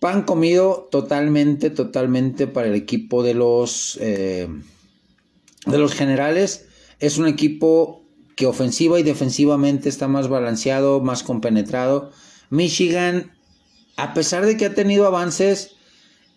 [0.00, 4.48] pan comido totalmente, totalmente para el equipo de los, eh,
[5.66, 6.66] de los generales.
[6.98, 8.02] Es un equipo
[8.34, 12.10] que ofensiva y defensivamente está más balanceado, más compenetrado.
[12.48, 13.30] Michigan
[14.00, 15.72] a pesar de que ha tenido avances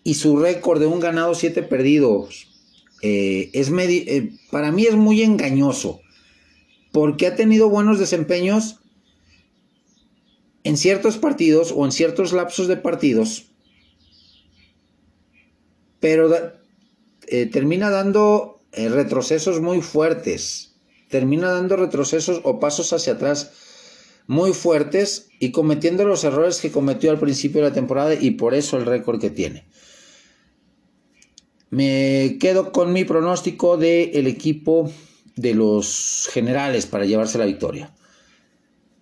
[0.02, 2.46] y su récord de un ganado, siete perdidos,
[3.00, 6.00] eh, es eh, para mí es muy engañoso,
[6.92, 8.80] porque ha tenido buenos desempeños
[10.62, 13.46] en ciertos partidos o en ciertos lapsos de partidos,
[16.04, 16.30] pero
[17.28, 20.74] eh, termina dando retrocesos muy fuertes,
[21.08, 23.52] termina dando retrocesos o pasos hacia atrás
[24.26, 28.52] muy fuertes y cometiendo los errores que cometió al principio de la temporada y por
[28.52, 29.66] eso el récord que tiene.
[31.70, 34.92] Me quedo con mi pronóstico del equipo
[35.36, 37.94] de los generales para llevarse la victoria.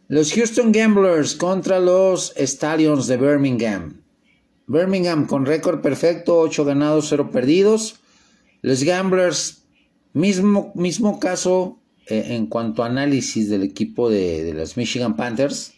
[0.07, 4.02] Los Houston Gamblers contra los Stallions de Birmingham.
[4.73, 8.01] Birmingham con récord perfecto, 8 ganados, 0 perdidos.
[8.63, 9.65] Los Gamblers,
[10.13, 15.75] mismo, mismo caso, eh, en cuanto a análisis del equipo de, de los Michigan Panthers,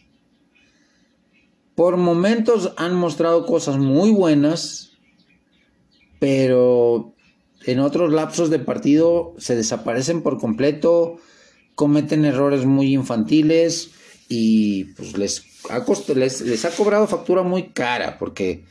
[1.75, 4.91] por momentos han mostrado cosas muy buenas,
[6.19, 7.13] pero
[7.65, 11.17] en otros lapsos de partido se desaparecen por completo,
[11.75, 13.91] cometen errores muy infantiles
[14.29, 15.83] y pues les ha,
[16.15, 18.63] les, ha cobrado factura muy cara porque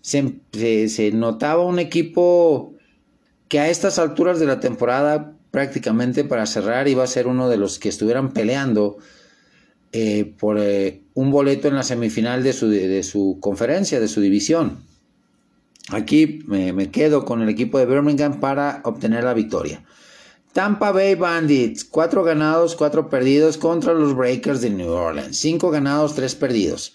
[0.00, 2.74] se, se, notaba un equipo
[3.48, 7.56] que a estas alturas de la temporada prácticamente para cerrar iba a ser uno de
[7.56, 8.98] los que estuvieran peleando
[9.92, 14.20] eh, por eh, un boleto en la semifinal de su, de su, conferencia, de su
[14.20, 14.78] división.
[15.90, 19.82] Aquí me, quedo con el equipo de Birmingham para obtener la victoria.
[20.52, 25.36] Tampa Bay Bandits, 4 ganados, 4 perdidos contra los Breakers de New Orleans.
[25.38, 26.94] 5 ganados, 3 perdidos.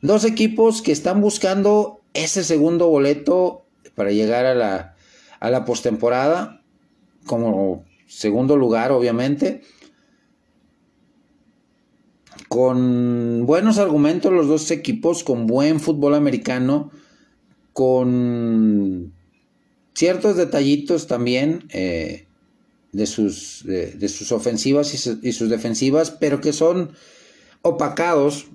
[0.00, 4.96] Dos equipos que están buscando ese segundo boleto para llegar a la,
[5.40, 6.62] a la postemporada
[7.26, 9.62] como segundo lugar, obviamente.
[12.48, 16.90] Con buenos argumentos los dos equipos, con buen fútbol americano,
[17.72, 19.12] con
[19.94, 22.26] ciertos detallitos también eh,
[22.92, 26.92] de, sus, de, sus ofensivas y, y sus defensivas, pero que son
[27.62, 28.48] opacados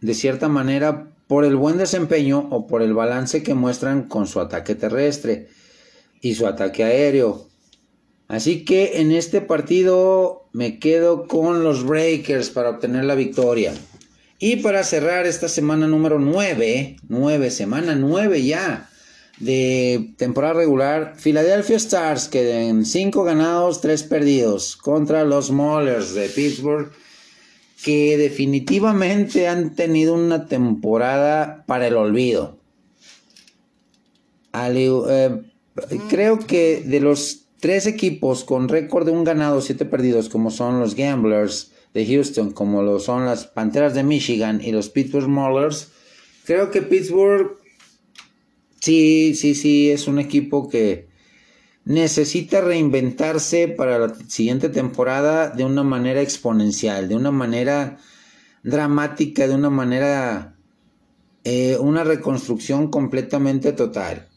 [0.00, 4.40] de cierta manera por el buen desempeño o por el balance que muestran con su
[4.40, 5.48] ataque terrestre
[6.20, 7.48] y su ataque aéreo.
[8.28, 13.74] Así que en este partido me quedo con los Breakers para obtener la victoria.
[14.38, 18.90] Y para cerrar esta semana número 9, 9, semana 9 ya
[19.38, 26.92] de temporada regular, Philadelphia Stars quedan 5 ganados, 3 perdidos contra los Maulers de Pittsburgh
[27.84, 32.58] que definitivamente han tenido una temporada para el olvido.
[34.54, 35.42] Eh,
[36.08, 40.80] creo que de los tres equipos con récord de un ganado, siete perdidos, como son
[40.80, 45.90] los Gamblers de Houston, como lo son las Panteras de Michigan y los Pittsburgh Maulers,
[46.46, 47.58] creo que Pittsburgh
[48.80, 51.08] sí, sí, sí, es un equipo que
[51.84, 57.98] necesita reinventarse para la siguiente temporada de una manera exponencial, de una manera
[58.62, 60.56] dramática, de una manera,
[61.44, 64.28] eh, una reconstrucción completamente total.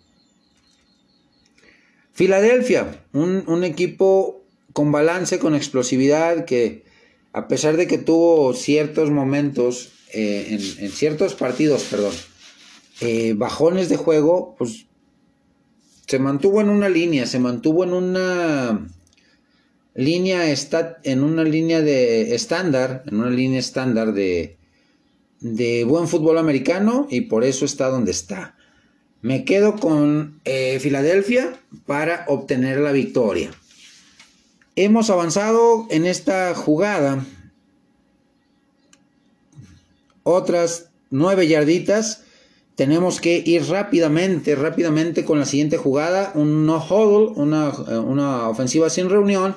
[2.11, 6.83] Filadelfia, un, equipo con balance, con explosividad, que
[7.31, 12.13] a pesar de que tuvo ciertos momentos, eh, en, ciertos partidos, perdón,
[13.01, 14.87] eh, bajones de juego, pues
[16.07, 18.87] se mantuvo en una línea, se mantuvo en una
[19.93, 20.45] línea
[21.03, 24.57] en una línea de estándar, en una línea estándar de,
[25.41, 28.55] de buen fútbol americano y por eso está donde está.
[29.21, 33.51] Me quedo con eh, Filadelfia para obtener la victoria.
[34.75, 37.25] Hemos avanzado en esta jugada
[40.23, 42.23] otras nueve yarditas.
[42.77, 46.31] Tenemos que ir rápidamente, rápidamente con la siguiente jugada.
[46.35, 47.71] Un no hold, una,
[48.01, 49.55] una ofensiva sin reunión.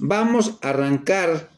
[0.00, 1.48] Vamos a arrancar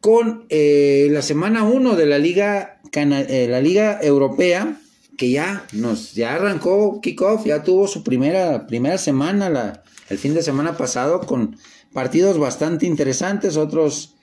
[0.00, 4.78] con eh, la semana 1 de la Liga, eh, la Liga Europea
[5.16, 10.34] que ya nos ya arrancó kickoff, ya tuvo su primera, primera semana, la, el fin
[10.34, 11.56] de semana pasado, con
[11.94, 14.16] partidos bastante interesantes, otros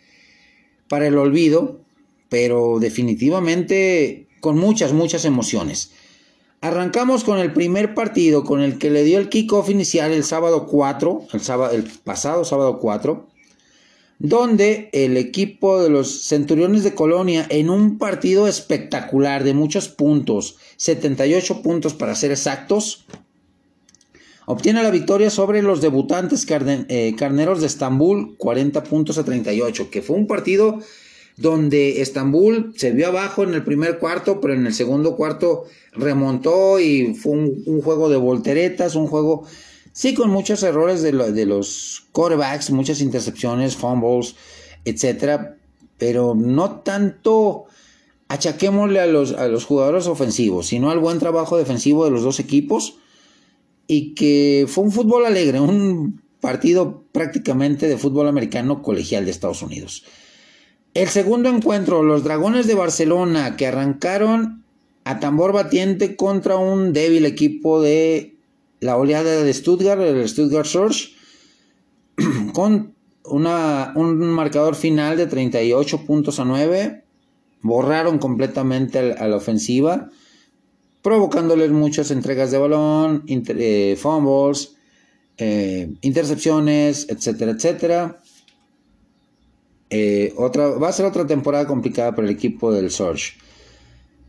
[0.88, 1.82] para el olvido,
[2.30, 5.92] pero definitivamente con muchas, muchas emociones.
[6.60, 10.68] Arrancamos con el primer partido con el que le dio el kickoff inicial el sábado
[10.68, 13.28] 4, el, sábado, el pasado sábado 4,
[14.20, 20.58] donde el equipo de los Centuriones de Colonia, en un partido espectacular de muchos puntos,
[20.78, 23.06] 78 puntos para ser exactos,
[24.46, 30.04] obtiene la victoria sobre los debutantes eh, carneros de Estambul, 40 puntos a 38, que
[30.04, 30.78] fue un partido
[31.38, 36.80] donde Estambul se vio abajo en el primer cuarto, pero en el segundo cuarto remontó
[36.80, 39.46] y fue un, juego de volteretas, un juego,
[39.92, 44.36] sí, con muchos errores de, los quarterbacks, muchas intercepciones, fumbles,
[44.86, 45.58] etcétera,
[45.98, 47.66] pero no tanto
[48.28, 52.40] achaquémosle a los, a los jugadores ofensivos, sino al buen trabajo defensivo de los dos
[52.40, 52.98] equipos
[53.88, 59.62] y que fue un fútbol alegre, un partido prácticamente de fútbol americano colegial de Estados
[59.62, 60.06] Unidos.
[60.94, 64.66] El segundo encuentro, los Dragones de Barcelona, que arrancaron
[65.06, 68.36] a tambor batiente contra un débil equipo de
[68.82, 71.12] la oleada de Stuttgart, el Stuttgart Surge,
[72.54, 77.04] con una, un marcador final de 38 puntos a 9.
[77.62, 80.10] Borraron completamente a la ofensiva,
[81.02, 84.76] provocándoles muchas entregas de balón, eh, fumbles,
[85.38, 88.21] eh, intercepciones, etcétera, etcétera.
[89.94, 93.34] Eh, otra, va a ser otra temporada complicada para el equipo del Surge.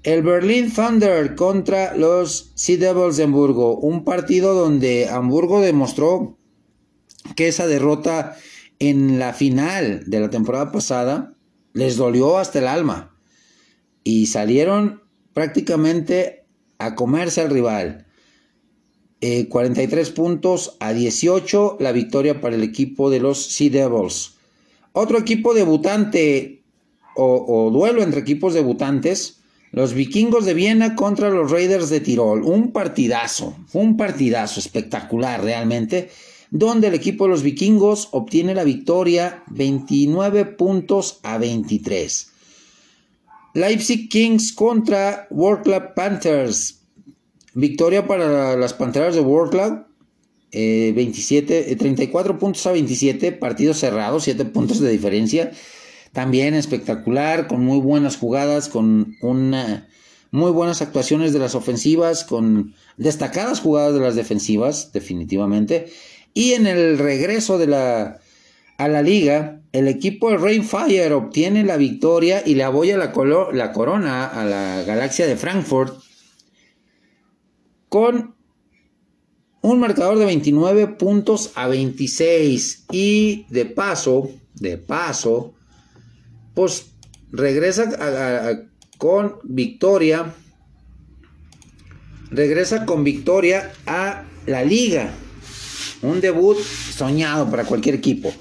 [0.03, 3.79] El Berlin Thunder contra los Sea Devils de Hamburgo.
[3.79, 6.37] Un partido donde Hamburgo demostró
[7.37, 8.37] que esa derrota
[8.81, 11.35] en la final de la temporada pasada
[11.73, 13.17] les dolió hasta el alma.
[14.03, 16.45] Y salieron prácticamente
[16.79, 18.07] a comerse al rival.
[19.21, 24.41] 43 eh, puntos a 18 la victoria para el equipo de los Sea Devils.
[24.93, 26.62] Otro equipo debutante
[27.14, 29.40] o, duelo entre equipos debutantes,
[29.70, 32.43] los vikingos de Viena contra los Raiders de Tirol.
[32.43, 36.11] Un partidazo, un partidazo espectacular realmente,
[36.51, 42.30] donde el equipo de los vikingos obtiene la victoria 29 puntos a 23.
[43.55, 46.80] Leipzig Kings contra World Club Panthers.
[47.55, 49.91] Victoria para las Panteras de World Club
[50.53, 55.53] 27, eh, 34 eh, puntos a 27, partidos cerrados, 7 puntos de diferencia.
[56.13, 59.89] También espectacular, con muy buenas jugadas, con una,
[60.31, 65.91] muy buenas actuaciones de las ofensivas, con destacadas jugadas de las defensivas, definitivamente.
[66.35, 68.21] Y en el regreso de la,
[68.77, 73.13] a la liga, el equipo de Rainfire obtiene la victoria y le aboya la,
[73.53, 76.03] la corona a la galaxia de Frankfurt
[77.89, 78.35] con
[79.63, 85.55] un marcador de 29 puntos a 26 y de paso, de paso,
[86.53, 86.87] pues
[87.31, 90.35] regresa con victoria,
[92.31, 95.13] regresa con victoria a la liga.
[96.03, 98.33] Un debut soñado para cualquier equipo.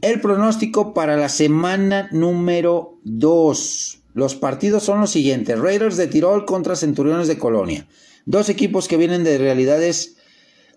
[0.00, 3.98] El pronóstico para la semana número 2.
[4.14, 5.58] Los partidos son los siguientes.
[5.58, 7.86] Raiders de Tirol contra Centuriones de Colonia.
[8.26, 10.16] Dos equipos que vienen de realidades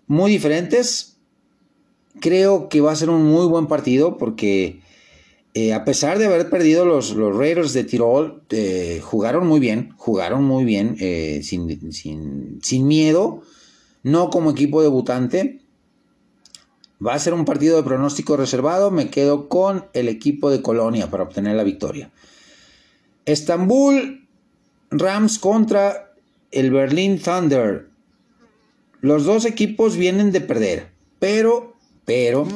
[0.06, 1.18] muy diferentes.
[2.20, 4.80] Creo que va a ser un muy buen partido porque
[5.52, 9.92] eh, a pesar de haber perdido los, los Raiders de Tirol, eh, jugaron muy bien,
[9.96, 13.42] jugaron muy bien, eh, sin, sin miedo,
[14.04, 15.60] no como equipo debutante.
[17.04, 18.90] Va a ser un partido de pronóstico reservado.
[18.90, 22.10] Me quedo con el equipo de Colonia para obtener la victoria.
[23.24, 24.28] Estambul
[24.90, 26.09] Rams contra
[26.50, 27.88] el Berlin Thunder.
[29.00, 30.88] Los dos equipos vienen de perder,
[31.18, 32.46] pero, pero,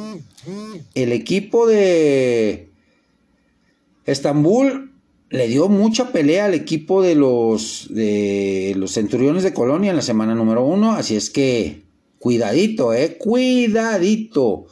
[0.95, 2.69] el equipo de
[4.05, 4.93] Estambul
[5.31, 10.03] le dio mucha pelea al equipo de los, de los Centuriones de Colonia en la
[10.03, 11.83] semana número uno, así es que
[12.19, 14.67] cuidadito, eh, cuidadito.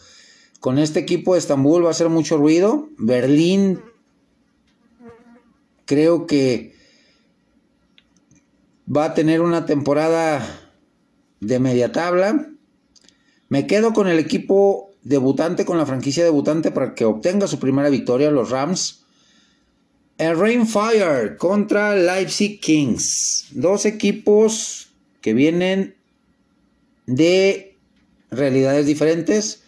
[0.60, 2.88] Con este equipo de Estambul va a hacer mucho ruido.
[2.96, 3.80] Berlín,
[5.86, 6.71] creo que
[8.94, 10.46] va a tener una temporada
[11.40, 12.48] de media tabla.
[13.48, 17.88] Me quedo con el equipo debutante, con la franquicia debutante para que obtenga su primera
[17.88, 19.04] victoria, los Rams.
[20.18, 23.48] El Rainfire contra Leipzig Kings.
[23.52, 25.96] Dos equipos que vienen
[27.06, 27.76] de
[28.30, 29.62] realidades diferentes.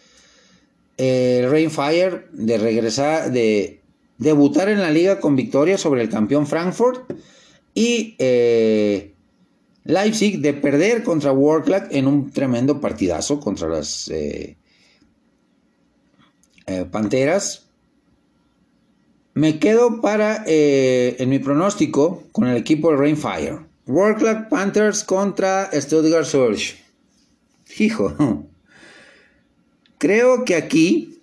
[0.97, 3.81] El Rainfire de regresar, de
[4.17, 7.11] debutar en la liga con victoria sobre el campeón Frankfurt.
[7.73, 9.14] Y eh,
[9.85, 14.57] Leipzig de perder contra Warclack en un tremendo partidazo contra las eh,
[16.65, 17.67] eh, Panteras.
[19.35, 23.59] Me quedo para, eh, en mi pronóstico, con el equipo de Rainfire.
[23.85, 26.77] Club Panthers contra Stuttgart Surge.
[27.77, 28.47] Hijo.
[29.99, 31.21] Creo que aquí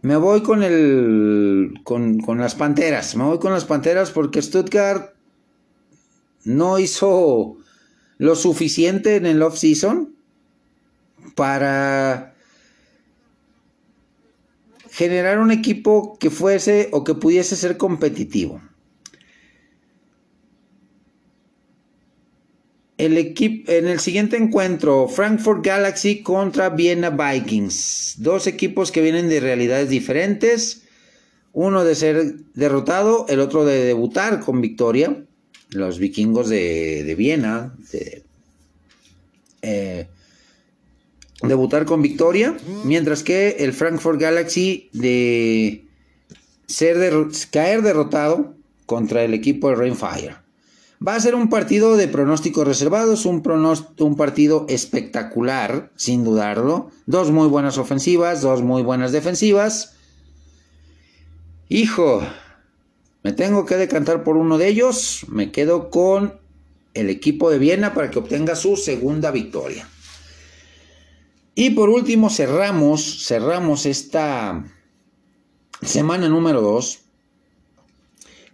[0.00, 3.14] me voy con el con, con, las Panteras.
[3.16, 5.13] Me voy con las Panteras porque Stuttgart
[6.44, 7.56] no hizo
[8.18, 10.14] lo suficiente en el off-season
[11.34, 12.34] para
[14.90, 18.60] generar un equipo que fuese o que pudiese ser competitivo.
[22.96, 28.14] El en el siguiente encuentro, Frankfurt Galaxy contra Vienna Vikings.
[28.18, 30.84] Dos equipos que vienen de realidades diferentes.
[31.52, 35.24] Uno de ser derrotado, el otro de debutar con victoria.
[35.74, 37.74] Los vikingos de, Viena.
[39.62, 40.06] Eh,
[41.42, 42.56] debutar con victoria.
[42.84, 45.84] Mientras que el Frankfurt Galaxy de
[47.50, 48.54] caer derrotado
[48.86, 50.36] contra el equipo de Rainfire.
[51.06, 53.42] Va a ser un partido de pronósticos reservados, un,
[53.98, 56.90] un partido espectacular, sin dudarlo.
[57.06, 59.96] Dos muy buenas ofensivas, dos muy buenas defensivas.
[61.68, 62.22] Hijo,
[63.24, 65.24] me tengo que decantar por uno de ellos.
[65.28, 66.38] Me quedo con
[66.92, 69.88] el equipo de Viena para que obtenga su segunda victoria.
[71.54, 74.64] Y por último cerramos, cerramos esta
[75.80, 77.00] semana número 2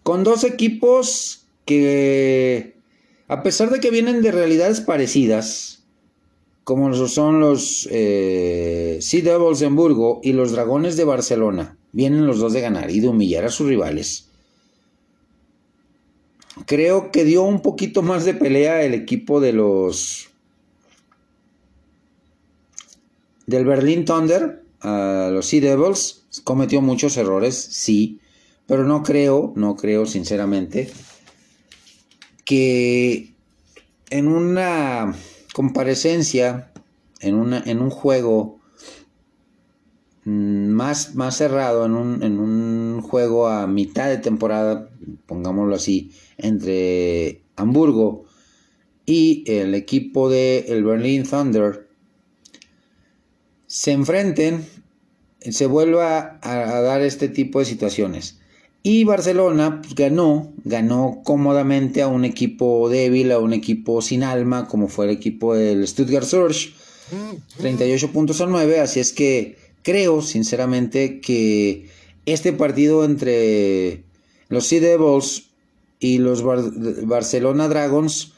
[0.04, 2.76] con dos equipos que
[3.26, 5.82] a pesar de que vienen de realidades parecidas,
[6.62, 12.38] como son los eh, Sea Devils de Hamburgo y los Dragones de Barcelona, vienen los
[12.38, 14.29] dos de ganar y de humillar a sus rivales.
[16.66, 20.30] Creo que dio un poquito más de pelea el equipo de los
[23.46, 28.20] del Berlin Thunder, a los Sea Devils, cometió muchos errores, sí,
[28.66, 30.90] pero no creo, no creo sinceramente
[32.44, 33.34] que
[34.10, 35.14] en una
[35.52, 36.72] comparecencia,
[37.20, 38.60] en, una, en un juego
[40.24, 44.88] más, más cerrado, en un, en un juego a mitad de temporada,
[45.26, 46.12] pongámoslo así,
[46.42, 48.24] entre Hamburgo
[49.06, 51.88] y el equipo de el Berlin Thunder,
[53.66, 54.66] se enfrenten,
[55.40, 58.40] se vuelva a dar este tipo de situaciones.
[58.82, 64.68] Y Barcelona pues, ganó, ganó cómodamente a un equipo débil, a un equipo sin alma,
[64.68, 66.72] como fue el equipo del Stuttgart Surge,
[67.58, 68.80] 38 puntos a 9.
[68.80, 71.88] Así es que creo, sinceramente, que
[72.24, 74.04] este partido entre
[74.48, 75.49] los Sea Devils
[76.00, 78.32] y los Barcelona Dragons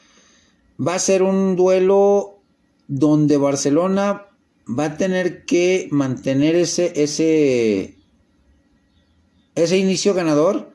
[0.85, 2.41] va a ser un duelo
[2.87, 4.27] donde Barcelona
[4.67, 7.97] va a tener que mantener ese, ese
[9.55, 10.71] ese inicio ganador,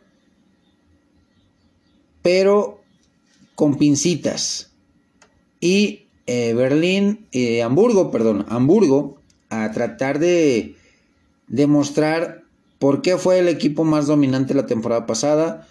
[2.22, 2.80] pero
[3.54, 4.72] con pincitas.
[5.60, 9.20] Y eh, Berlín, eh, Hamburgo, perdón, Hamburgo,
[9.50, 10.76] a tratar de
[11.48, 12.44] demostrar
[12.78, 15.66] por qué fue el equipo más dominante la temporada pasada,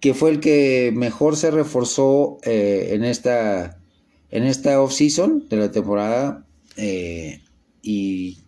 [0.00, 3.78] que fue el que mejor se reforzó eh, en esta
[4.30, 6.44] en esta off-season de la temporada
[7.82, 8.38] y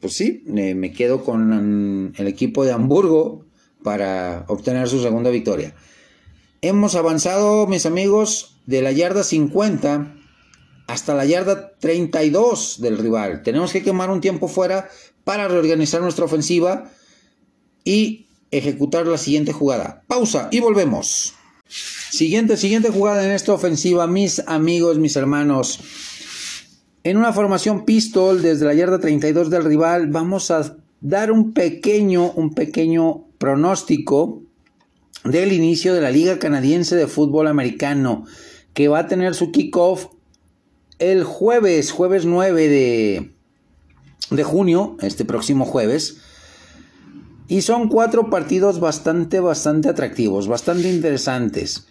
[0.00, 3.44] pues sí, me quedo con el equipo de Hamburgo
[3.82, 5.74] para obtener su segunda victoria.
[6.62, 10.14] Hemos avanzado, mis amigos, de la yarda 50
[10.86, 13.42] hasta la yarda 32 del rival.
[13.42, 14.88] Tenemos que quemar un tiempo fuera
[15.24, 16.90] para reorganizar nuestra ofensiva
[17.84, 20.02] y ejecutar la siguiente jugada.
[20.06, 21.34] Pausa y volvemos.
[21.68, 25.80] Siguiente, siguiente jugada en esta ofensiva, mis amigos, mis hermanos.
[27.04, 32.32] En una formación pistol desde la yarda 32 del rival vamos a dar un pequeño,
[32.32, 34.42] un pequeño pronóstico
[35.24, 38.24] del inicio de la Liga Canadiense de Fútbol Americano
[38.74, 40.06] que va a tener su kickoff
[40.98, 43.32] el jueves, jueves 9 de,
[44.30, 46.18] de junio, este próximo jueves.
[47.50, 51.88] Y son cuatro partidos bastante, bastante atractivos, bastante interesantes.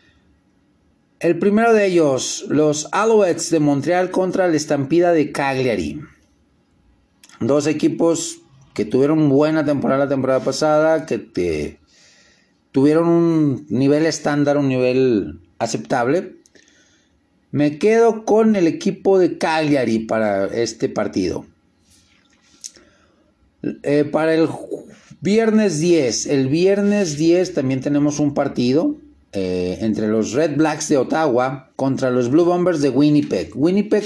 [1.19, 5.99] El primero de ellos, los Alouettes de Montreal contra la Estampida de Cagliari.
[7.41, 8.39] Dos equipos
[8.73, 11.77] que tuvieron buena temporada la temporada pasada, que
[12.71, 16.37] tuvieron un nivel estándar, un nivel aceptable.
[17.51, 21.45] Me quedo con el equipo de Cagliari para este partido.
[23.83, 24.47] Eh, para el
[25.21, 28.95] viernes 10, el viernes 10 también tenemos un partido
[29.31, 33.51] eh, entre los Red Blacks de Ottawa contra los Blue Bombers de Winnipeg.
[33.53, 34.03] Winnipeg,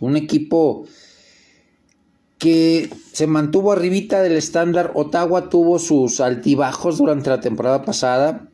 [0.00, 0.86] un equipo
[2.36, 4.92] que se mantuvo arribita del estándar.
[4.94, 8.48] Ottawa tuvo sus altibajos durante la temporada pasada.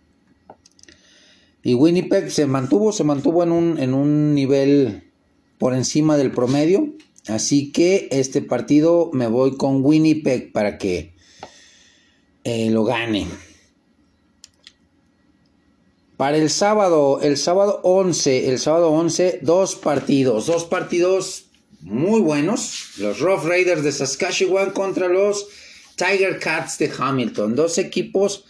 [1.65, 5.11] Y Winnipeg se mantuvo, se mantuvo en un, en un nivel
[5.59, 6.95] por encima del promedio.
[7.27, 11.16] Así que este partido me voy con Winnipeg para que
[12.47, 13.27] eh, lo gane.
[16.17, 21.47] Para el sábado, el sábado 11, el sábado 11, dos partidos, dos partidos
[21.81, 22.93] muy buenos.
[22.99, 25.49] Los Rough Raiders de Saskatchewan contra los
[25.97, 27.57] Tiger Cats de Hamilton.
[27.57, 28.45] Dos equipos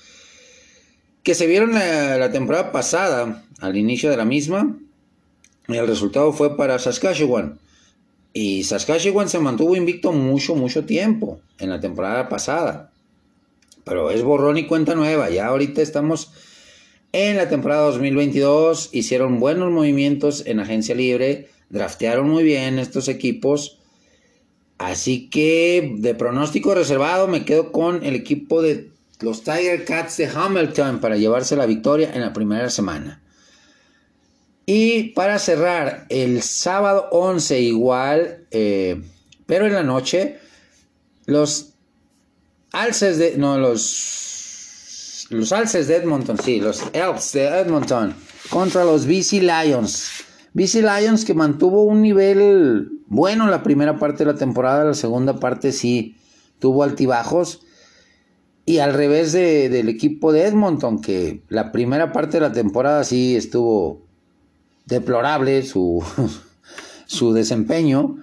[1.23, 4.77] que se vieron la, la temporada pasada, al inicio de la misma.
[5.69, 7.59] Y el resultado fue para Saskatchewan.
[8.35, 12.93] Y Saskatchewan se mantuvo invicto mucho, mucho tiempo en la temporada pasada.
[13.87, 15.31] Pero es borrón y cuenta nueva.
[15.31, 16.33] Ya ahorita estamos
[17.13, 23.79] en la temporada 2022 hicieron buenos movimientos en agencia libre, draftearon muy bien estos equipos.
[24.77, 30.27] Así que de pronóstico reservado me quedo con el equipo de los Tiger Cats de
[30.27, 33.23] Hamilton para llevarse la victoria en la primera semana.
[34.67, 39.01] Y para cerrar, el sábado 11 igual, eh,
[39.47, 40.39] pero en la noche,
[41.25, 41.76] los
[42.81, 43.37] alces de...
[43.37, 44.27] No, los
[45.31, 48.15] los Alces de Edmonton, sí, los Elks de Edmonton
[48.49, 50.25] contra los BC Lions.
[50.53, 55.41] BC Lions que mantuvo un nivel bueno la primera parte de la temporada, la segunda
[55.41, 56.17] parte sí
[56.59, 57.63] tuvo altibajos.
[58.69, 63.37] Y al revés del equipo de Edmonton, que la primera parte de la temporada sí
[63.37, 64.03] estuvo
[64.87, 66.03] deplorable su,
[67.07, 68.17] su desempeño.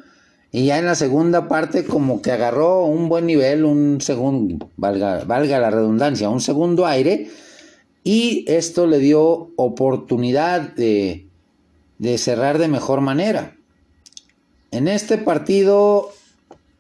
[0.56, 5.24] Y ya en la segunda parte como que agarró un buen nivel, un segundo, valga,
[5.24, 7.28] valga la redundancia, un segundo aire.
[8.04, 11.26] Y esto le dio oportunidad de,
[11.98, 13.56] de cerrar de mejor manera.
[14.70, 16.12] En este partido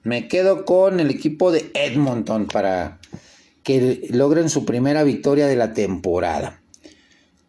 [0.03, 2.99] me quedo con el equipo de Edmonton para
[3.63, 6.61] que logren su primera victoria de la temporada.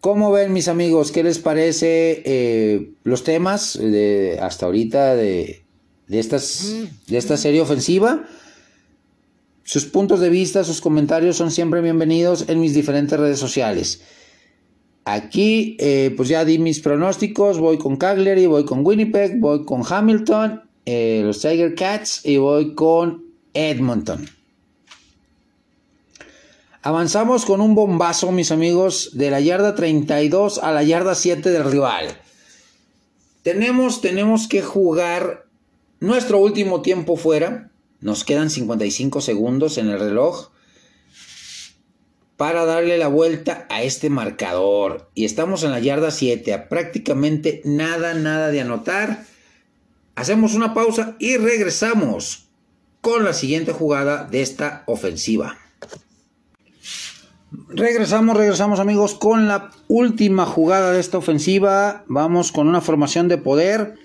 [0.01, 1.13] ¿Cómo ven mis amigos?
[1.13, 5.64] ¿Qué les parece eh, los temas de, hasta ahorita de,
[6.09, 6.73] de, estas,
[7.07, 8.25] de esta serie ofensiva.
[9.63, 14.03] Sus puntos de vista, sus comentarios son siempre bienvenidos en mis diferentes redes sociales.
[15.07, 17.59] Aquí, eh, pues ya di mis pronósticos.
[17.59, 22.75] Voy con Cagliari, voy con Winnipeg, voy con Hamilton, eh, los Tiger Cats y voy
[22.75, 24.27] con Edmonton.
[26.83, 31.65] Avanzamos con un bombazo, mis amigos, de la yarda 32 a la yarda 7 del
[31.65, 32.09] rival.
[33.43, 35.44] Tenemos, tenemos que jugar
[36.01, 37.71] nuestro último tiempo fuera,
[38.01, 40.51] nos quedan 55 segundos en el reloj
[42.37, 45.11] para darle la vuelta a este marcador.
[45.15, 49.25] Y estamos en la yarda 7, a prácticamente nada, nada de anotar.
[50.17, 52.49] Hacemos una pausa y regresamos
[53.01, 55.59] con la siguiente jugada de esta ofensiva.
[57.69, 62.05] Regresamos, regresamos amigos con la última jugada de esta ofensiva.
[62.09, 63.97] Vamos con una formación de poder.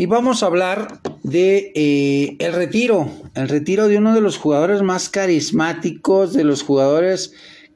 [0.00, 4.80] Y vamos a hablar de eh, el retiro, el retiro de uno de los jugadores
[4.82, 7.32] más carismáticos, de los jugadores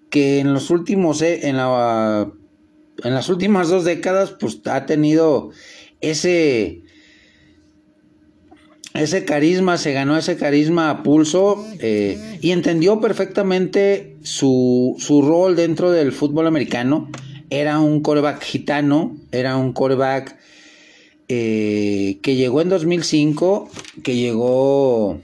[0.09, 2.31] que en los últimos, eh, en, la,
[3.03, 5.51] en las últimas dos décadas, pues ha tenido
[6.01, 6.83] ese,
[8.95, 15.57] ese carisma, se ganó ese carisma a pulso eh, y entendió perfectamente su, su rol
[15.57, 17.11] dentro del fútbol americano.
[17.51, 20.39] Era un coreback gitano, era un coreback
[21.35, 23.71] eh, que llegó en 2005,
[24.03, 25.19] que llegó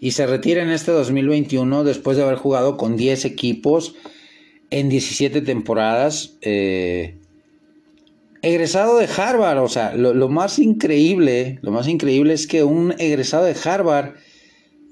[0.00, 3.94] y se retira en este 2021 después de haber jugado con 10 equipos
[4.70, 6.38] en 17 temporadas.
[6.40, 7.18] Eh,
[8.40, 13.44] egresado de Harvard, o sea, lo, más increíble, lo más increíble es que un egresado
[13.44, 14.14] de Harvard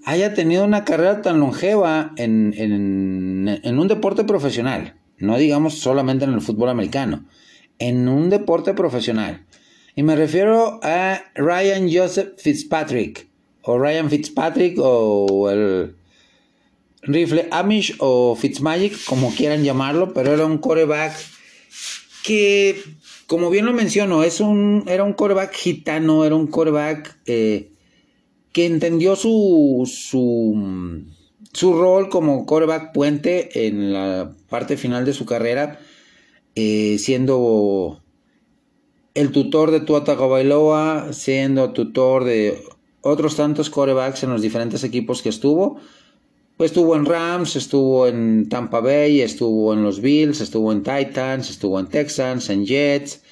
[0.04, 6.34] haya tenido una carrera tan longeva en, en un deporte profesional, no digamos solamente en
[6.34, 7.24] el fútbol americano,
[7.78, 9.46] en un deporte profesional.
[10.00, 13.28] Y me refiero a Ryan Joseph Fitzpatrick,
[13.60, 15.94] o Ryan Fitzpatrick, o el
[17.02, 21.14] rifle Amish, o Fitzmagic, como quieran llamarlo, pero era un coreback
[22.24, 22.82] que,
[23.26, 27.68] como bien lo menciono, es un, era un coreback gitano, era un coreback eh,
[28.52, 31.04] que entendió su, su,
[31.52, 35.78] su rol como coreback puente en la parte final de su carrera,
[36.54, 37.99] eh, siendo
[39.14, 42.62] el tutor de Tua Tagovailoa, siendo tutor de
[43.02, 45.80] otros tantos corebacks en los diferentes equipos que estuvo.
[46.56, 51.48] Pues estuvo en Rams, estuvo en Tampa Bay, estuvo en los Bills, estuvo en Titans,
[51.48, 53.22] estuvo en Texans, en Jets,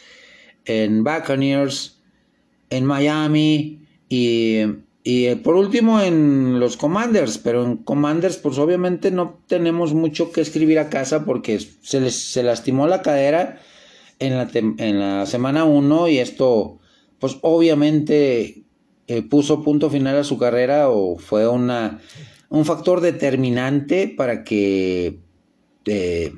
[0.64, 2.00] en Buccaneers,
[2.70, 4.62] en Miami y,
[5.08, 10.32] Y eh, por último en los Commanders, pero en Commanders pues obviamente no tenemos mucho
[10.32, 13.58] que escribir a casa porque se les se lastimó la cadera
[14.18, 16.78] en la, en la semana 1 y esto
[17.18, 18.62] pues obviamente
[19.06, 22.00] eh, puso punto final a su carrera o fue una,
[22.48, 25.18] un factor determinante para que
[25.86, 26.32] eh,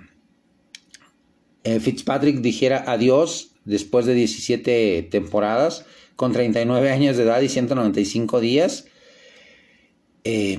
[1.81, 5.85] Fitzpatrick dijera adiós después de 17 temporadas
[6.17, 8.87] con 39 años de edad y 195 días.
[10.25, 10.59] Eh,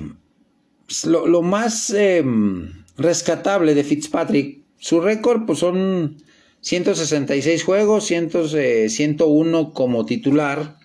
[0.86, 6.16] pues, lo, más em, rescatable de Fitzpatrick, su récord pues son
[6.62, 10.78] 166 juegos, 101 eh, como titular.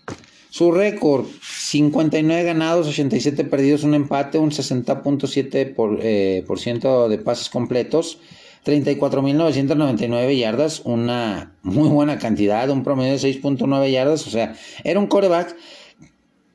[0.50, 7.50] Su récord, 59 ganados, 87 perdidos, un empate, un 60.7% por, eh, por de pases
[7.50, 8.20] completos.
[8.66, 15.08] 34.999 yardas, una muy buena cantidad, un promedio de 6.9 yardas, o sea, era un
[15.08, 15.56] coreback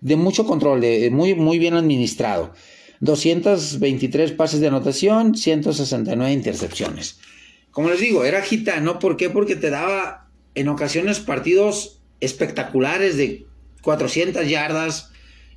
[0.02, 2.52] de mucho control, de, muy, muy bien administrado.
[3.00, 7.18] 223 pases de anotación, 169 intercepciones.
[7.72, 9.28] Como les digo, era gitano, ¿por qué?
[9.28, 13.46] Porque te daba en ocasiones partidos espectaculares de
[13.82, 15.10] 400 yardas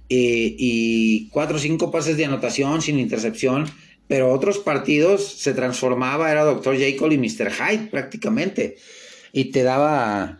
[0.09, 3.67] eh, y 4 o 5 pases de anotación sin intercepción
[4.07, 6.77] pero otros partidos se transformaba, era Dr.
[6.77, 7.51] Jekyll y Mr.
[7.51, 8.77] Hyde prácticamente,
[9.31, 10.39] y te daba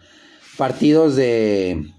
[0.58, 1.92] partidos de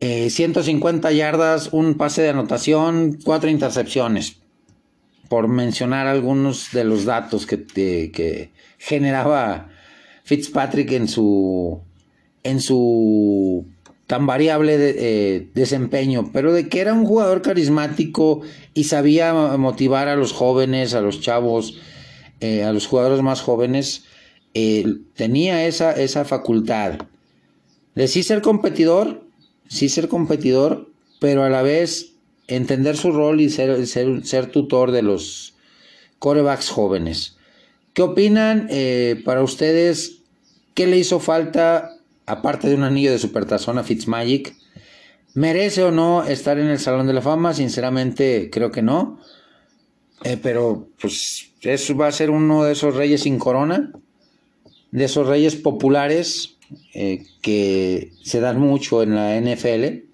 [0.00, 4.38] 150 eh, yardas, un pase de anotación, cuatro intercepciones,
[5.34, 9.68] por mencionar algunos de los datos que, que generaba
[10.22, 11.80] Fitzpatrick en su
[12.44, 13.66] en su
[14.06, 18.42] tan variable eh, desempeño, pero de que era un jugador carismático
[18.74, 21.80] y sabía motivar a los jóvenes, a los chavos,
[22.38, 24.04] eh, a los jugadores más jóvenes,
[24.54, 24.84] eh,
[25.16, 27.00] tenía esa, esa facultad
[27.96, 29.26] de sí ser competidor,
[29.66, 32.13] sí ser competidor, pero a la vez
[32.46, 35.54] entender su rol y ser, ser, ser tutor de los
[36.18, 37.36] corebacks jóvenes.
[37.92, 38.68] ¿Qué opinan
[39.24, 40.18] para ustedes?
[40.74, 41.94] ¿Qué le hizo falta
[42.26, 44.54] aparte de un anillo de supertazón a Fitzmagic,
[45.34, 47.54] ¿merece o no estar en el Salón de la Fama?
[47.54, 49.20] Sinceramente, creo que no.
[50.22, 53.92] Eh, pero, pues, eso va a ser uno de esos reyes sin corona,
[54.90, 56.56] de esos reyes populares
[56.94, 60.04] eh, que se dan mucho en la NFL.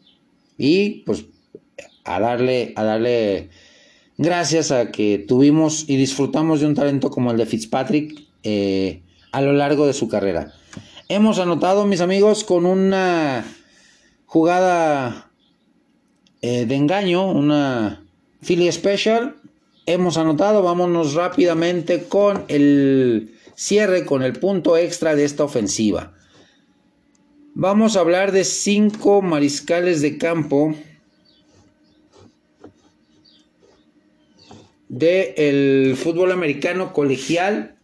[0.59, 1.27] Y, pues,
[2.15, 3.51] a darle, a darle
[4.19, 9.03] gracias a que tuvimos y disfrutamos de un talento como el de Fitzpatrick eh,
[9.33, 10.53] a lo largo de su carrera.
[11.09, 13.45] Hemos anotado, mis amigos, con una
[14.27, 15.31] jugada
[16.43, 18.05] eh, de engaño, una
[18.43, 19.37] Philly Special.
[19.87, 26.13] Hemos anotado, vámonos rápidamente con el cierre, con el punto extra de esta ofensiva.
[27.55, 30.75] Vamos a hablar de cinco mariscales de campo
[34.91, 37.77] del fútbol americano colegial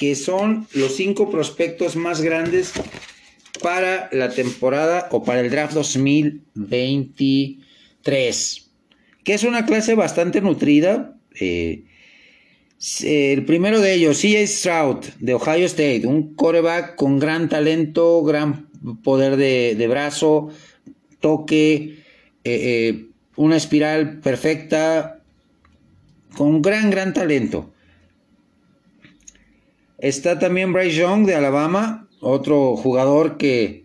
[0.00, 2.72] que son los cinco prospectos más grandes
[3.62, 8.70] para la temporada o para el draft 2023,
[9.22, 11.18] que es una clase bastante nutrida.
[11.38, 11.84] Eh,
[13.02, 18.70] el primero de ellos, CJ Stroud, de Ohio State, un coreback con gran talento, gran
[19.02, 20.48] poder de, brazo,
[21.20, 21.98] toque,
[22.44, 23.04] eh, eh,
[23.36, 25.19] una espiral perfecta,
[26.36, 27.72] con gran, gran talento.
[29.98, 33.84] Está también Bryce Young de Alabama, otro jugador que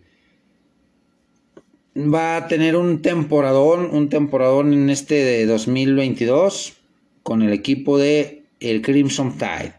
[1.96, 6.74] va a tener un temporadón, un temporadón en este de 2022
[7.22, 9.74] con el equipo de el Crimson Tide.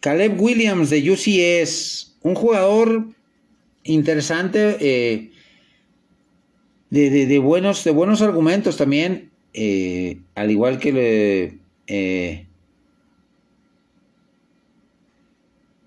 [0.00, 3.08] Caleb Williams de UCS, un jugador
[3.82, 5.32] interesante, eh,
[6.90, 12.46] de, buenos, de buenos argumentos también, eh, al igual que eh,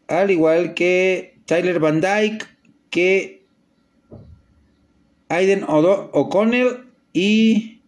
[0.07, 2.45] al igual que Tyler Van Dyke,
[2.89, 3.43] que
[5.29, 7.79] Aiden O'Connell y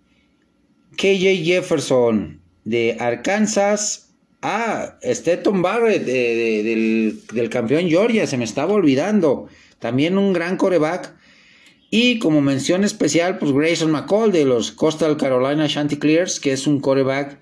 [0.97, 4.09] KJ Jefferson de Arkansas.
[4.41, 9.47] Ah, Stetton Barrett del, del, campeón Georgia, se me estaba olvidando.
[9.80, 11.13] También un gran coreback.
[11.96, 16.80] Y como mención especial, pues Grayson McCall de los Coastal Carolina Chanticleers, que es un
[16.80, 17.38] coreback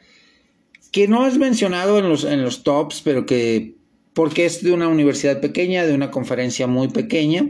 [0.91, 3.75] que no es mencionado en los, en los tops, pero que
[4.11, 7.49] porque es de una universidad pequeña, de una conferencia muy pequeña,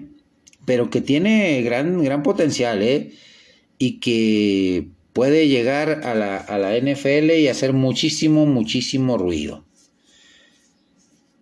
[0.65, 3.13] pero que tiene gran, gran potencial, ¿eh?
[3.79, 9.65] Y que puede llegar a la, NFL y hacer muchísimo, muchísimo ruido.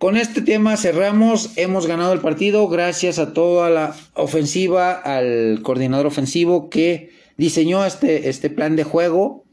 [0.00, 6.06] Con este tema cerramos, hemos ganado el partido gracias a toda la ofensiva, al coordinador
[6.06, 9.44] ofensivo que diseñó este, este plan de juego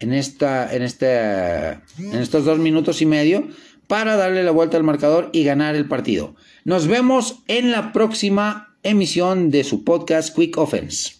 [0.00, 3.46] en, esta, en, este, en estos dos minutos y medio
[3.86, 6.34] para darle la vuelta al marcador y ganar el partido.
[6.64, 11.17] Nos vemos en la próxima emisión de su podcast Quick Offense.